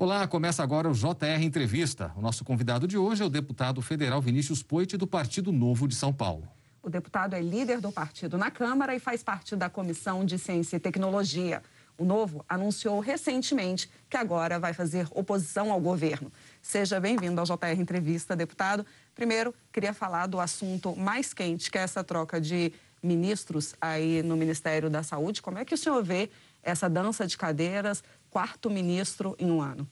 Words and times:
Olá, 0.00 0.26
começa 0.26 0.62
agora 0.62 0.88
o 0.88 0.94
JR 0.94 1.42
Entrevista. 1.42 2.10
O 2.16 2.22
nosso 2.22 2.42
convidado 2.42 2.88
de 2.88 2.96
hoje 2.96 3.22
é 3.22 3.26
o 3.26 3.28
deputado 3.28 3.82
federal 3.82 4.18
Vinícius 4.22 4.62
Poit, 4.62 4.96
do 4.96 5.06
Partido 5.06 5.52
Novo 5.52 5.86
de 5.86 5.94
São 5.94 6.10
Paulo. 6.10 6.48
O 6.82 6.88
deputado 6.88 7.34
é 7.34 7.42
líder 7.42 7.82
do 7.82 7.92
partido 7.92 8.38
na 8.38 8.50
Câmara 8.50 8.94
e 8.94 8.98
faz 8.98 9.22
parte 9.22 9.54
da 9.54 9.68
Comissão 9.68 10.24
de 10.24 10.38
Ciência 10.38 10.76
e 10.76 10.80
Tecnologia. 10.80 11.62
O 11.98 12.04
Novo 12.06 12.42
anunciou 12.48 12.98
recentemente 12.98 13.90
que 14.08 14.16
agora 14.16 14.58
vai 14.58 14.72
fazer 14.72 15.06
oposição 15.10 15.70
ao 15.70 15.78
governo. 15.78 16.32
Seja 16.62 16.98
bem-vindo 16.98 17.38
ao 17.38 17.44
JR 17.44 17.78
Entrevista, 17.78 18.34
deputado. 18.34 18.86
Primeiro, 19.14 19.54
queria 19.70 19.92
falar 19.92 20.28
do 20.28 20.40
assunto 20.40 20.96
mais 20.96 21.34
quente, 21.34 21.70
que 21.70 21.76
é 21.76 21.82
essa 21.82 22.02
troca 22.02 22.40
de 22.40 22.72
ministros 23.02 23.74
aí 23.78 24.22
no 24.22 24.34
Ministério 24.34 24.88
da 24.88 25.02
Saúde. 25.02 25.42
Como 25.42 25.58
é 25.58 25.64
que 25.66 25.74
o 25.74 25.78
senhor 25.78 26.02
vê 26.02 26.30
essa 26.62 26.88
dança 26.88 27.26
de 27.26 27.36
cadeiras, 27.36 28.02
quarto 28.30 28.70
ministro 28.70 29.34
em 29.38 29.50
um 29.50 29.60
ano? 29.60 29.88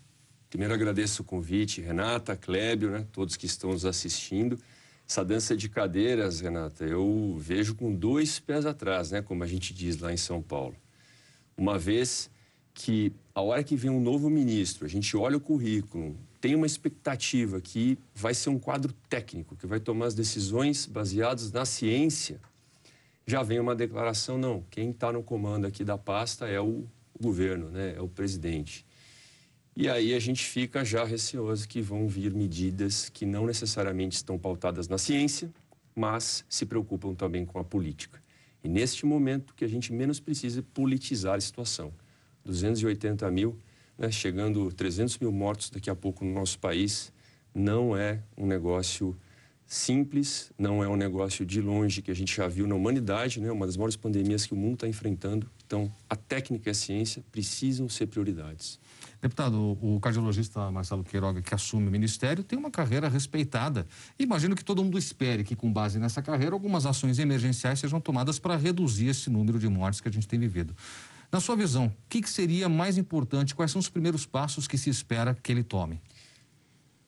Primeiro 0.49 0.73
agradeço 0.73 1.23
o 1.23 1.25
convite, 1.25 1.83
Renata, 1.83 2.35
Clébio, 2.37 2.91
né, 2.91 3.07
todos 3.13 3.37
que 3.37 3.45
estão 3.45 3.71
nos 3.71 3.85
assistindo. 3.85 4.59
Essa 5.07 5.25
dança 5.25 5.57
de 5.57 5.69
cadeiras, 5.69 6.41
Renata, 6.41 6.85
eu 6.85 7.37
vejo 7.39 7.75
com 7.75 7.95
dois 7.95 8.39
pés 8.39 8.65
atrás, 8.65 9.11
né, 9.11 9.21
como 9.21 9.43
a 9.43 9.47
gente 9.47 9.75
diz 9.75 9.99
lá 9.99 10.13
em 10.13 10.17
São 10.17 10.41
Paulo. 10.41 10.77
Uma 11.57 11.79
vez 11.79 12.31
que 12.73 13.13
a 13.35 13.43
hora 13.43 13.65
que 13.65 13.75
vem 13.75 13.91
um 13.91 14.01
novo 14.01 14.31
ministro, 14.31 14.87
a 14.87 14.89
gente 14.89 15.17
olha 15.17 15.37
o 15.37 15.41
currículo, 15.41 16.17
tem 16.41 16.55
uma 16.55 16.67
expectativa 16.67 17.61
que 17.61 17.99
vai 18.15 18.33
ser 18.33 18.51
um 18.51 18.59
quadro 18.59 18.95
técnico, 19.09 19.57
que 19.57 19.67
vai 19.67 19.81
tomar 19.81 20.07
as 20.07 20.15
decisões 20.15 20.87
baseadas 20.87 21.51
na 21.51 21.65
ciência, 21.65 22.41
já 23.27 23.43
vem 23.43 23.61
uma 23.61 23.75
declaração, 23.75 24.39
não, 24.39 24.65
quem 24.71 24.91
está 24.91 25.13
no 25.13 25.23
comando 25.23 25.67
aqui 25.67 25.85
da 25.85 25.99
pasta 25.99 26.47
é 26.47 26.61
o 26.61 26.87
governo, 27.21 27.71
né, 27.71 27.95
é 27.97 28.01
o 28.01 28.09
presidente. 28.09 28.87
E 29.77 29.89
aí 29.89 30.13
a 30.13 30.19
gente 30.19 30.45
fica 30.45 30.85
já 30.85 31.05
receoso 31.05 31.69
que 31.69 31.81
vão 31.81 32.09
vir 32.09 32.35
medidas 32.35 33.09
que 33.09 33.25
não 33.25 33.47
necessariamente 33.47 34.17
estão 34.17 34.37
pautadas 34.39 34.89
na 34.89 34.99
ciência, 34.99 35.53
mas 35.95 36.45
se 36.49 36.67
preocupam 36.67 37.15
também 37.15 37.45
com 37.45 37.59
a 37.59 37.65
política. 37.65 38.21
E 38.63 38.69
neste 38.69 39.07
momento 39.07 39.55
que 39.55 39.65
a 39.65 39.69
gente 39.69 39.93
menos 39.93 40.19
precisa 40.19 40.63
politizar 40.75 41.37
a 41.37 41.41
situação. 41.41 41.93
280 42.45 43.31
mil, 43.31 43.57
né, 43.97 44.11
chegando 44.11 44.73
300 44.73 45.19
mil 45.19 45.31
mortos 45.31 45.71
daqui 45.71 45.91
a 45.91 45.95
pouco 45.95 46.25
no 46.25 46.33
nosso 46.33 46.59
país, 46.59 47.13
não 47.55 47.97
é 47.97 48.21
um 48.37 48.47
negócio 48.47 49.17
simples, 49.67 50.51
não 50.59 50.83
é 50.83 50.89
um 50.89 50.97
negócio 50.97 51.45
de 51.45 51.61
longe 51.61 52.01
que 52.01 52.11
a 52.11 52.15
gente 52.15 52.35
já 52.35 52.49
viu 52.49 52.67
na 52.67 52.75
humanidade, 52.75 53.41
né, 53.41 53.51
uma 53.53 53.67
das 53.67 53.77
maiores 53.77 53.97
pandemias 53.97 54.47
que 54.47 54.55
o 54.55 54.57
mundo 54.57 54.75
está 54.75 54.89
enfrentando. 54.89 55.51
Então, 55.69 55.93
a 56.09 56.17
técnica 56.17 56.71
e 56.71 56.73
a 56.73 56.75
ciência 56.75 57.23
precisam 57.31 57.91
ser 57.91 58.07
prioridades. 58.07 58.81
Deputado, 59.21 59.79
o 59.83 60.01
cardiologista 60.01 60.71
Marcelo 60.71 61.05
Queiroga, 61.05 61.43
que 61.43 61.55
assume 61.55 61.89
o 61.89 61.91
ministério, 61.91 62.43
tem 62.43 62.59
uma 62.59 62.71
carreira 62.71 63.07
respeitada. 63.07 63.87
Imagino 64.19 64.57
que 64.57 64.65
todo 64.65 64.83
mundo 64.83 64.97
espere 64.97 65.45
que, 65.45 65.55
com 65.55 65.71
base 65.71 65.99
nessa 65.99 66.23
carreira, 66.23 66.55
algumas 66.55 66.87
ações 66.87 67.19
emergenciais 67.19 67.81
sejam 67.81 68.01
tomadas 68.01 68.39
para 68.39 68.57
reduzir 68.57 69.09
esse 69.09 69.29
número 69.29 69.59
de 69.59 69.69
mortes 69.69 70.01
que 70.01 70.09
a 70.09 70.11
gente 70.11 70.27
tem 70.27 70.41
vivido. 70.41 70.75
Na 71.31 71.39
sua 71.39 71.55
visão, 71.55 71.89
o 71.89 71.93
que, 72.09 72.23
que 72.23 72.31
seria 72.31 72.67
mais 72.67 72.97
importante? 72.97 73.55
Quais 73.55 73.71
são 73.71 73.79
os 73.79 73.91
primeiros 73.91 74.25
passos 74.25 74.67
que 74.67 74.79
se 74.79 74.89
espera 74.89 75.35
que 75.35 75.53
ele 75.53 75.63
tome? 75.63 76.01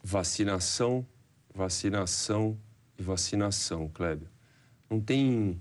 Vacinação, 0.05 1.06
vacinação 1.55 2.58
e 2.98 3.02
vacinação, 3.02 3.89
Kleber. 3.89 4.28
Não 4.91 5.00
tem 5.00 5.58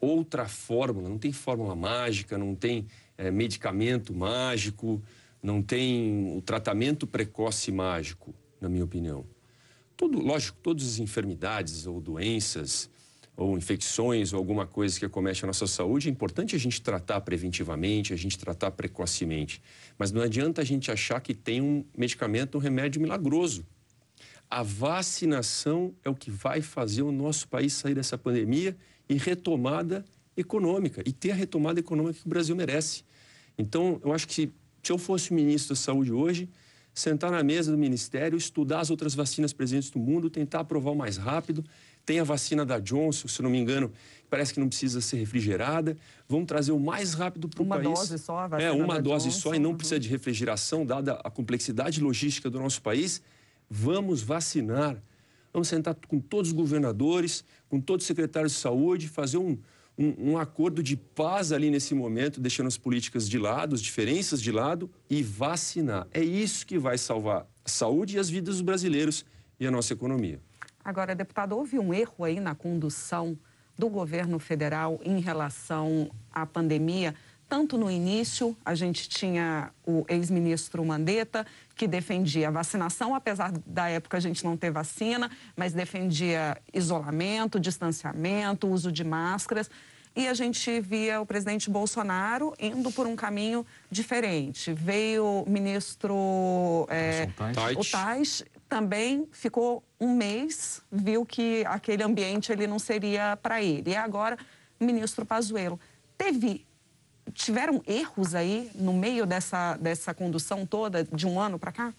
outra 0.00 0.48
fórmula, 0.48 1.08
não 1.08 1.18
tem 1.18 1.32
fórmula 1.32 1.74
mágica, 1.74 2.36
não 2.36 2.54
tem 2.54 2.86
é, 3.16 3.30
medicamento 3.30 4.14
mágico 4.14 5.02
não 5.42 5.62
tem 5.62 6.36
o 6.36 6.42
tratamento 6.42 7.06
precoce 7.06 7.70
mágico, 7.70 8.34
na 8.60 8.68
minha 8.68 8.84
opinião. 8.84 9.24
Tudo, 9.96 10.20
lógico, 10.20 10.58
todas 10.62 10.86
as 10.86 10.98
enfermidades 10.98 11.86
ou 11.86 12.00
doenças 12.00 12.90
ou 13.36 13.56
infecções 13.56 14.32
ou 14.32 14.38
alguma 14.38 14.66
coisa 14.66 14.98
que 14.98 15.04
acomete 15.04 15.44
a 15.44 15.46
nossa 15.46 15.66
saúde, 15.66 16.08
é 16.08 16.10
importante 16.10 16.56
a 16.56 16.58
gente 16.58 16.82
tratar 16.82 17.20
preventivamente, 17.20 18.12
a 18.12 18.16
gente 18.16 18.36
tratar 18.36 18.72
precocemente. 18.72 19.62
Mas 19.96 20.10
não 20.10 20.22
adianta 20.22 20.60
a 20.60 20.64
gente 20.64 20.90
achar 20.90 21.20
que 21.20 21.32
tem 21.32 21.60
um 21.60 21.84
medicamento, 21.96 22.58
um 22.58 22.60
remédio 22.60 23.00
milagroso. 23.00 23.64
A 24.50 24.62
vacinação 24.62 25.94
é 26.04 26.10
o 26.10 26.16
que 26.16 26.32
vai 26.32 26.60
fazer 26.60 27.02
o 27.02 27.12
nosso 27.12 27.46
país 27.46 27.74
sair 27.74 27.94
dessa 27.94 28.18
pandemia 28.18 28.76
e 29.08 29.16
retomada 29.16 30.04
econômica, 30.36 31.02
e 31.04 31.12
ter 31.12 31.32
a 31.32 31.34
retomada 31.34 31.80
econômica 31.80 32.20
que 32.20 32.26
o 32.26 32.28
Brasil 32.28 32.54
merece. 32.54 33.02
Então, 33.56 34.00
eu 34.04 34.12
acho 34.12 34.28
que 34.28 34.52
se 34.82 34.92
eu 34.92 34.98
fosse 34.98 35.34
ministro 35.34 35.74
da 35.74 35.80
Saúde 35.80 36.12
hoje, 36.12 36.48
sentar 36.94 37.30
na 37.30 37.42
mesa 37.42 37.70
do 37.70 37.78
Ministério, 37.78 38.36
estudar 38.36 38.80
as 38.80 38.90
outras 38.90 39.14
vacinas 39.14 39.52
presentes 39.52 39.92
no 39.92 40.00
mundo, 40.00 40.30
tentar 40.30 40.60
aprovar 40.60 40.92
o 40.92 40.96
mais 40.96 41.16
rápido. 41.16 41.64
Tem 42.04 42.20
a 42.20 42.24
vacina 42.24 42.64
da 42.64 42.78
Johnson, 42.78 43.28
se 43.28 43.42
não 43.42 43.50
me 43.50 43.58
engano, 43.58 43.92
parece 44.30 44.54
que 44.54 44.60
não 44.60 44.68
precisa 44.68 45.00
ser 45.00 45.18
refrigerada. 45.18 45.96
Vamos 46.28 46.46
trazer 46.46 46.72
o 46.72 46.80
mais 46.80 47.14
rápido 47.14 47.48
para 47.48 47.62
o 47.62 47.66
país. 47.66 47.86
Uma 47.86 47.94
dose 47.94 48.18
só, 48.18 48.38
a 48.38 48.46
vacina 48.46 48.70
É, 48.70 48.72
uma 48.72 49.00
dose 49.00 49.28
Johnson, 49.28 49.40
só 49.40 49.54
e 49.54 49.58
não 49.58 49.76
precisa 49.76 50.00
de 50.00 50.08
refrigeração, 50.08 50.86
dada 50.86 51.20
a 51.22 51.30
complexidade 51.30 52.00
logística 52.00 52.48
do 52.48 52.58
nosso 52.58 52.80
país. 52.80 53.20
Vamos 53.68 54.22
vacinar. 54.22 55.02
Vamos 55.58 55.66
sentar 55.66 55.96
com 56.06 56.20
todos 56.20 56.50
os 56.50 56.56
governadores, 56.56 57.44
com 57.68 57.80
todos 57.80 58.04
os 58.04 58.06
secretários 58.06 58.52
de 58.52 58.58
saúde, 58.58 59.08
fazer 59.08 59.38
um, 59.38 59.58
um, 59.98 60.30
um, 60.30 60.38
acordo 60.38 60.84
de 60.84 60.96
paz 60.96 61.50
ali 61.50 61.68
nesse 61.68 61.96
momento, 61.96 62.40
deixando 62.40 62.68
as 62.68 62.78
políticas 62.78 63.28
de 63.28 63.40
lado, 63.40 63.74
as 63.74 63.82
diferenças 63.82 64.40
de 64.40 64.52
lado 64.52 64.88
e 65.10 65.20
vacinar. 65.20 66.06
É 66.14 66.22
isso 66.22 66.64
que 66.64 66.78
vai 66.78 66.96
salvar 66.96 67.44
a 67.64 67.68
saúde 67.68 68.14
e 68.14 68.20
as 68.20 68.30
vidas 68.30 68.54
dos 68.54 68.60
brasileiros 68.60 69.24
e 69.58 69.66
a 69.66 69.70
nossa 69.72 69.92
economia. 69.92 70.40
Agora, 70.84 71.12
deputado, 71.12 71.56
houve 71.56 71.76
um 71.76 71.92
erro 71.92 72.22
aí 72.22 72.38
na 72.38 72.54
condução 72.54 73.36
do 73.76 73.88
governo 73.88 74.38
federal 74.38 75.00
em 75.02 75.18
relação 75.18 76.08
à 76.30 76.46
pandemia. 76.46 77.16
Tanto 77.48 77.78
no 77.78 77.90
início, 77.90 78.54
a 78.62 78.74
gente 78.74 79.08
tinha 79.08 79.70
o 79.86 80.04
ex-ministro 80.06 80.84
Mandetta, 80.84 81.46
que 81.74 81.88
defendia 81.88 82.48
a 82.48 82.50
vacinação, 82.50 83.14
apesar 83.14 83.52
da 83.64 83.88
época 83.88 84.18
a 84.18 84.20
gente 84.20 84.44
não 84.44 84.54
ter 84.54 84.70
vacina, 84.70 85.30
mas 85.56 85.72
defendia 85.72 86.58
isolamento, 86.74 87.58
distanciamento, 87.58 88.68
uso 88.68 88.92
de 88.92 89.02
máscaras. 89.02 89.70
E 90.14 90.26
a 90.26 90.34
gente 90.34 90.80
via 90.80 91.20
o 91.20 91.26
presidente 91.26 91.70
Bolsonaro 91.70 92.52
indo 92.58 92.90
por 92.92 93.06
um 93.06 93.16
caminho 93.16 93.64
diferente. 93.90 94.72
Veio 94.72 95.24
o 95.46 95.48
ministro 95.48 96.86
é, 96.90 97.28
o 97.78 97.84
Tais, 97.84 98.44
também 98.68 99.26
ficou 99.32 99.82
um 99.98 100.14
mês, 100.14 100.82
viu 100.92 101.24
que 101.24 101.64
aquele 101.66 102.02
ambiente 102.02 102.52
ele 102.52 102.66
não 102.66 102.78
seria 102.78 103.38
para 103.40 103.62
ele. 103.62 103.92
E 103.92 103.96
agora, 103.96 104.36
o 104.78 104.84
ministro 104.84 105.24
Pazuello. 105.24 105.80
Teve 106.18 106.66
tiveram 107.34 107.82
erros 107.86 108.34
aí 108.34 108.70
no 108.74 108.92
meio 108.92 109.26
dessa, 109.26 109.76
dessa 109.76 110.14
condução 110.14 110.66
toda 110.66 111.04
de 111.04 111.26
um 111.26 111.40
ano 111.40 111.58
para 111.58 111.72
cá? 111.72 111.94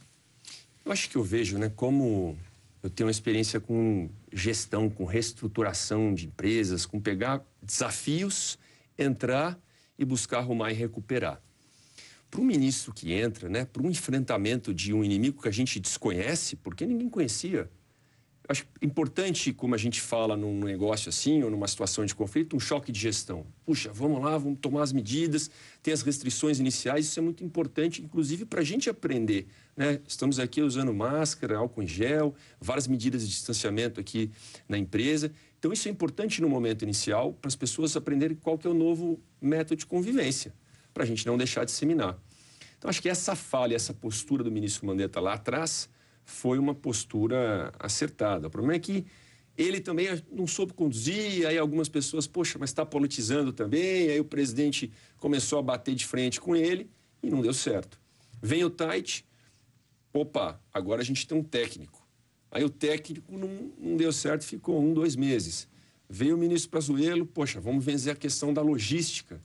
Eu 0.85 0.91
acho 0.91 1.09
que 1.09 1.15
eu 1.15 1.23
vejo, 1.23 1.57
né, 1.57 1.71
como 1.75 2.37
eu 2.81 2.89
tenho 2.89 3.07
uma 3.07 3.11
experiência 3.11 3.59
com 3.59 4.09
gestão, 4.31 4.89
com 4.89 5.05
reestruturação 5.05 6.13
de 6.13 6.27
empresas, 6.27 6.85
com 6.85 6.99
pegar 6.99 7.43
desafios, 7.61 8.57
entrar 8.97 9.59
e 9.97 10.05
buscar 10.05 10.39
arrumar 10.39 10.71
e 10.71 10.73
recuperar. 10.73 11.41
Para 12.31 12.41
um 12.41 12.45
ministro 12.45 12.93
que 12.93 13.11
entra, 13.11 13.49
né, 13.49 13.65
para 13.65 13.81
um 13.81 13.89
enfrentamento 13.89 14.73
de 14.73 14.93
um 14.93 15.03
inimigo 15.03 15.41
que 15.41 15.47
a 15.47 15.51
gente 15.51 15.79
desconhece, 15.79 16.55
porque 16.55 16.85
ninguém 16.85 17.09
conhecia, 17.09 17.69
acho 18.49 18.65
importante, 18.81 19.53
como 19.53 19.75
a 19.75 19.77
gente 19.77 20.01
fala 20.01 20.35
num 20.35 20.61
negócio 20.61 21.07
assim, 21.07 21.43
ou 21.43 21.51
numa 21.51 21.67
situação 21.67 22.03
de 22.03 22.15
conflito, 22.15 22.55
um 22.55 22.59
choque 22.59 22.91
de 22.91 22.99
gestão. 22.99 23.45
Puxa, 23.63 23.93
vamos 23.93 24.19
lá, 24.23 24.35
vamos 24.39 24.57
tomar 24.59 24.81
as 24.81 24.91
medidas, 24.91 25.51
tem 25.83 25.93
as 25.93 26.01
restrições 26.01 26.59
iniciais, 26.59 27.05
isso 27.05 27.19
é 27.19 27.21
muito 27.21 27.43
importante, 27.43 28.01
inclusive 28.01 28.45
para 28.45 28.61
a 28.61 28.63
gente 28.63 28.89
aprender. 28.89 29.47
Né? 29.77 30.01
Estamos 30.07 30.39
aqui 30.39 30.63
usando 30.63 30.91
máscara, 30.91 31.57
álcool 31.57 31.83
em 31.83 31.87
gel, 31.87 32.33
várias 32.59 32.87
medidas 32.87 33.21
de 33.21 33.27
distanciamento 33.27 33.99
aqui 33.99 34.31
na 34.67 34.79
empresa. 34.79 35.31
Então, 35.59 35.71
isso 35.71 35.87
é 35.87 35.91
importante 35.91 36.41
no 36.41 36.49
momento 36.49 36.81
inicial, 36.81 37.33
para 37.33 37.49
as 37.49 37.55
pessoas 37.55 37.95
aprenderem 37.95 38.35
qual 38.35 38.57
que 38.57 38.65
é 38.65 38.69
o 38.69 38.73
novo 38.73 39.21
método 39.39 39.75
de 39.75 39.85
convivência, 39.85 40.51
para 40.91 41.03
a 41.03 41.05
gente 41.05 41.23
não 41.27 41.37
deixar 41.37 41.65
de 41.65 41.71
disseminar. 41.71 42.17
Então, 42.79 42.89
acho 42.89 42.99
que 42.99 43.09
essa 43.09 43.35
falha, 43.35 43.75
essa 43.75 43.93
postura 43.93 44.43
do 44.43 44.51
ministro 44.51 44.87
Mandetta 44.87 45.19
lá 45.19 45.33
atrás 45.33 45.87
foi 46.29 46.59
uma 46.59 46.75
postura 46.75 47.73
acertada. 47.79 48.47
O 48.47 48.49
problema 48.49 48.75
é 48.75 48.79
que 48.79 49.05
ele 49.57 49.81
também 49.81 50.07
não 50.31 50.47
soube 50.47 50.73
conduzir, 50.73 51.45
aí 51.45 51.57
algumas 51.57 51.89
pessoas, 51.89 52.25
poxa, 52.25 52.57
mas 52.57 52.69
está 52.69 52.85
politizando 52.85 53.51
também, 53.51 54.09
aí 54.09 54.19
o 54.19 54.25
presidente 54.25 54.91
começou 55.17 55.59
a 55.59 55.61
bater 55.61 55.93
de 55.95 56.05
frente 56.05 56.39
com 56.39 56.55
ele 56.55 56.89
e 57.21 57.29
não 57.29 57.41
deu 57.41 57.53
certo. 57.53 57.99
Vem 58.41 58.63
o 58.63 58.69
Tait, 58.69 59.25
opa, 60.13 60.61
agora 60.73 61.01
a 61.01 61.05
gente 61.05 61.27
tem 61.27 61.37
um 61.37 61.43
técnico. 61.43 62.07
Aí 62.49 62.63
o 62.63 62.69
técnico 62.69 63.37
não, 63.37 63.71
não 63.77 63.97
deu 63.97 64.13
certo, 64.13 64.45
ficou 64.45 64.81
um, 64.81 64.93
dois 64.93 65.15
meses. 65.15 65.67
Veio 66.09 66.35
o 66.35 66.39
ministro 66.39 66.71
Pazuello, 66.71 67.25
poxa, 67.25 67.59
vamos 67.59 67.83
vencer 67.83 68.13
a 68.13 68.15
questão 68.15 68.53
da 68.53 68.61
logística. 68.61 69.41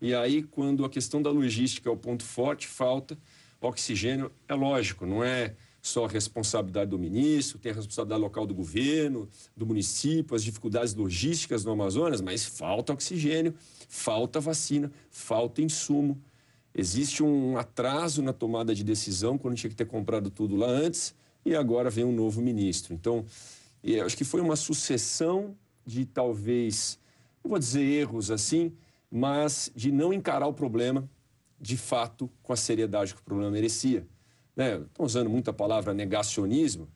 E 0.00 0.14
aí, 0.14 0.42
quando 0.42 0.84
a 0.84 0.88
questão 0.88 1.20
da 1.20 1.30
logística 1.30 1.88
é 1.88 1.92
o 1.92 1.96
ponto 1.96 2.22
forte, 2.22 2.66
falta, 2.66 3.18
oxigênio, 3.60 4.30
é 4.48 4.54
lógico, 4.54 5.04
não 5.04 5.24
é 5.24 5.54
só 5.86 6.04
a 6.04 6.08
responsabilidade 6.08 6.90
do 6.90 6.98
ministro, 6.98 7.60
tem 7.60 7.70
a 7.70 7.74
responsabilidade 7.74 8.20
local 8.20 8.44
do 8.44 8.52
governo, 8.52 9.28
do 9.56 9.64
município, 9.64 10.34
as 10.34 10.42
dificuldades 10.42 10.92
logísticas 10.94 11.64
no 11.64 11.70
Amazonas, 11.70 12.20
mas 12.20 12.44
falta 12.44 12.92
oxigênio, 12.92 13.54
falta 13.88 14.40
vacina, 14.40 14.90
falta 15.10 15.62
insumo. 15.62 16.20
Existe 16.74 17.22
um 17.22 17.56
atraso 17.56 18.20
na 18.20 18.32
tomada 18.32 18.74
de 18.74 18.82
decisão 18.82 19.38
quando 19.38 19.54
tinha 19.54 19.70
que 19.70 19.76
ter 19.76 19.86
comprado 19.86 20.28
tudo 20.28 20.56
lá 20.56 20.66
antes 20.66 21.14
e 21.44 21.54
agora 21.54 21.88
vem 21.88 22.04
um 22.04 22.12
novo 22.12 22.42
ministro. 22.42 22.92
Então, 22.92 23.24
acho 24.04 24.16
que 24.16 24.24
foi 24.24 24.40
uma 24.40 24.56
sucessão 24.56 25.56
de 25.86 26.04
talvez, 26.04 26.98
não 27.44 27.50
vou 27.50 27.60
dizer 27.60 27.82
erros 27.82 28.32
assim, 28.32 28.72
mas 29.08 29.70
de 29.74 29.92
não 29.92 30.12
encarar 30.12 30.48
o 30.48 30.52
problema 30.52 31.08
de 31.60 31.76
fato 31.76 32.28
com 32.42 32.52
a 32.52 32.56
seriedade 32.56 33.14
que 33.14 33.20
o 33.20 33.24
problema 33.24 33.52
merecia 33.52 34.04
né, 34.56 34.78
estão 34.78 35.04
usando 35.04 35.28
muito 35.28 35.50
a 35.50 35.52
palavra 35.52 35.92
negacionismo, 35.92 36.88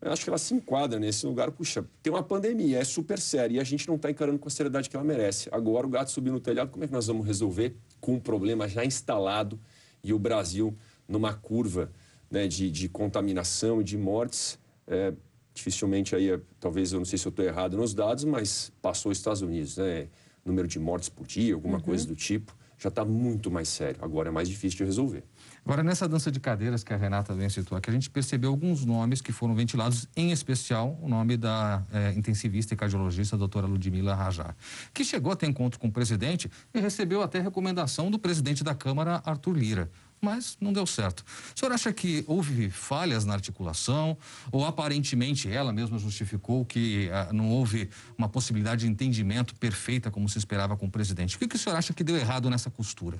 eu 0.00 0.12
acho 0.12 0.22
que 0.22 0.30
ela 0.30 0.38
se 0.38 0.54
enquadra 0.54 1.00
nesse 1.00 1.26
lugar. 1.26 1.50
Puxa, 1.50 1.84
tem 2.02 2.12
uma 2.12 2.22
pandemia, 2.22 2.78
é 2.78 2.84
super 2.84 3.18
séria 3.18 3.56
e 3.56 3.60
a 3.60 3.64
gente 3.64 3.88
não 3.88 3.96
está 3.96 4.10
encarando 4.10 4.38
com 4.38 4.46
a 4.46 4.50
seriedade 4.50 4.90
que 4.90 4.96
ela 4.96 5.04
merece. 5.04 5.48
Agora 5.50 5.86
o 5.86 5.90
gato 5.90 6.10
subiu 6.10 6.32
no 6.32 6.40
telhado, 6.40 6.70
como 6.70 6.84
é 6.84 6.86
que 6.86 6.92
nós 6.92 7.06
vamos 7.06 7.26
resolver 7.26 7.74
com 8.00 8.14
um 8.14 8.20
problema 8.20 8.68
já 8.68 8.84
instalado 8.84 9.58
e 10.04 10.12
o 10.12 10.18
Brasil 10.18 10.76
numa 11.08 11.32
curva 11.32 11.90
né, 12.30 12.46
de, 12.46 12.70
de 12.70 12.88
contaminação 12.88 13.80
e 13.80 13.84
de 13.84 13.96
mortes? 13.96 14.58
É, 14.86 15.12
dificilmente 15.54 16.14
aí, 16.14 16.30
é, 16.30 16.40
talvez 16.60 16.92
eu 16.92 16.98
não 16.98 17.06
sei 17.06 17.18
se 17.18 17.26
eu 17.26 17.30
estou 17.30 17.44
errado 17.44 17.76
nos 17.76 17.94
dados, 17.94 18.24
mas 18.24 18.70
passou 18.82 19.10
os 19.10 19.18
Estados 19.18 19.40
Unidos, 19.40 19.78
né? 19.78 20.08
Número 20.44 20.68
de 20.68 20.78
mortes 20.78 21.08
por 21.08 21.26
dia, 21.26 21.54
alguma 21.54 21.78
uhum. 21.78 21.82
coisa 21.82 22.06
do 22.06 22.14
tipo, 22.14 22.56
já 22.78 22.88
está 22.88 23.04
muito 23.04 23.50
mais 23.50 23.68
sério. 23.68 23.98
Agora 24.00 24.28
é 24.28 24.30
mais 24.30 24.48
difícil 24.48 24.76
de 24.78 24.84
resolver. 24.84 25.24
Agora, 25.66 25.82
nessa 25.82 26.08
dança 26.08 26.30
de 26.30 26.38
cadeiras 26.38 26.84
que 26.84 26.94
a 26.94 26.96
Renata 26.96 27.34
bem 27.34 27.48
citou 27.48 27.76
aqui, 27.76 27.90
a 27.90 27.92
gente 27.92 28.08
percebeu 28.08 28.50
alguns 28.50 28.84
nomes 28.84 29.20
que 29.20 29.32
foram 29.32 29.52
ventilados, 29.52 30.06
em 30.14 30.30
especial 30.30 30.96
o 31.02 31.08
nome 31.08 31.36
da 31.36 31.82
é, 31.92 32.12
intensivista 32.12 32.72
e 32.72 32.76
cardiologista 32.76 33.36
doutora 33.36 33.66
Ludmila 33.66 34.14
Rajar, 34.14 34.54
que 34.94 35.04
chegou 35.04 35.32
a 35.32 35.36
ter 35.36 35.46
encontro 35.46 35.80
com 35.80 35.88
o 35.88 35.92
presidente 35.92 36.48
e 36.72 36.78
recebeu 36.78 37.20
até 37.20 37.40
recomendação 37.40 38.12
do 38.12 38.16
presidente 38.16 38.62
da 38.62 38.76
Câmara, 38.76 39.20
Arthur 39.26 39.56
Lira 39.56 39.90
mas 40.18 40.56
não 40.60 40.72
deu 40.72 40.86
certo. 40.86 41.20
O 41.54 41.58
senhor 41.58 41.72
acha 41.72 41.92
que 41.92 42.24
houve 42.26 42.70
falhas 42.70 43.26
na 43.26 43.34
articulação 43.34 44.16
ou 44.50 44.64
aparentemente 44.64 45.48
ela 45.50 45.74
mesma 45.74 45.98
justificou 45.98 46.64
que 46.64 47.10
ah, 47.12 47.28
não 47.32 47.50
houve 47.50 47.90
uma 48.16 48.28
possibilidade 48.28 48.86
de 48.86 48.90
entendimento 48.90 49.54
perfeita 49.54 50.10
como 50.10 50.26
se 50.26 50.38
esperava 50.38 50.74
com 50.74 50.86
o 50.86 50.90
presidente? 50.90 51.36
O 51.36 51.38
que, 51.38 51.46
que 51.46 51.56
o 51.56 51.58
senhor 51.58 51.76
acha 51.76 51.92
que 51.92 52.02
deu 52.02 52.16
errado 52.16 52.48
nessa 52.48 52.70
costura? 52.70 53.18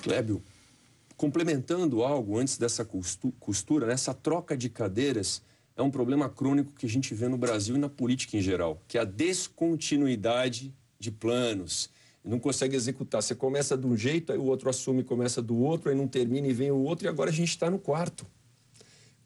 Clébio, 0.00 0.40
complementando 1.18 2.04
algo 2.04 2.38
antes 2.38 2.56
dessa 2.56 2.88
costura, 3.40 3.88
nessa 3.88 4.14
troca 4.14 4.56
de 4.56 4.70
cadeiras, 4.70 5.42
é 5.76 5.82
um 5.82 5.90
problema 5.90 6.28
crônico 6.28 6.72
que 6.74 6.86
a 6.86 6.88
gente 6.88 7.12
vê 7.12 7.26
no 7.26 7.36
Brasil 7.36 7.74
e 7.74 7.78
na 7.78 7.88
política 7.88 8.36
em 8.36 8.40
geral, 8.40 8.80
que 8.86 8.96
é 8.96 9.00
a 9.00 9.04
descontinuidade 9.04 10.72
de 10.98 11.10
planos. 11.10 11.90
Não 12.24 12.38
consegue 12.38 12.76
executar. 12.76 13.20
Você 13.20 13.34
começa 13.34 13.76
de 13.76 13.84
um 13.84 13.96
jeito, 13.96 14.32
aí 14.32 14.38
o 14.38 14.44
outro 14.44 14.70
assume, 14.70 15.02
começa 15.02 15.42
do 15.42 15.56
outro, 15.56 15.90
aí 15.90 15.96
não 15.96 16.06
termina 16.06 16.46
e 16.46 16.52
vem 16.52 16.70
o 16.70 16.78
outro, 16.78 17.06
e 17.06 17.08
agora 17.08 17.30
a 17.30 17.32
gente 17.32 17.48
está 17.48 17.68
no 17.68 17.80
quarto. 17.80 18.24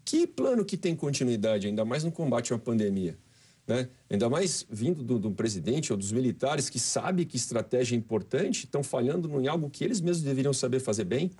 Que 0.03 0.27
plano 0.27 0.65
que 0.65 0.79
tem 0.79 0.97
continuidade, 0.97 1.67
ainda 1.67 1.85
mais 1.85 2.05
no 2.05 2.11
combate 2.11 2.55
à 2.55 2.59
pandemia? 2.59 3.19
Né? 3.67 3.89
Ainda 4.09 4.31
mais 4.31 4.67
vindo 4.71 5.03
do, 5.03 5.19
do, 5.19 5.31
presidente 5.31 5.93
ou 5.93 5.99
dos 5.99 6.11
militares 6.11 6.71
que 6.71 6.81
sabem 6.81 7.27
que 7.27 7.37
estratégia 7.37 7.95
é 7.95 7.99
importante, 7.99 8.65
estão 8.65 8.83
falhando 8.83 9.29
em 9.41 9.47
algo 9.47 9.69
que 9.69 9.85
eles 9.85 10.01
mesmos 10.01 10.25
deveriam 10.25 10.55
saber 10.55 10.81
fazer 10.81 11.05
bem. 11.05 11.31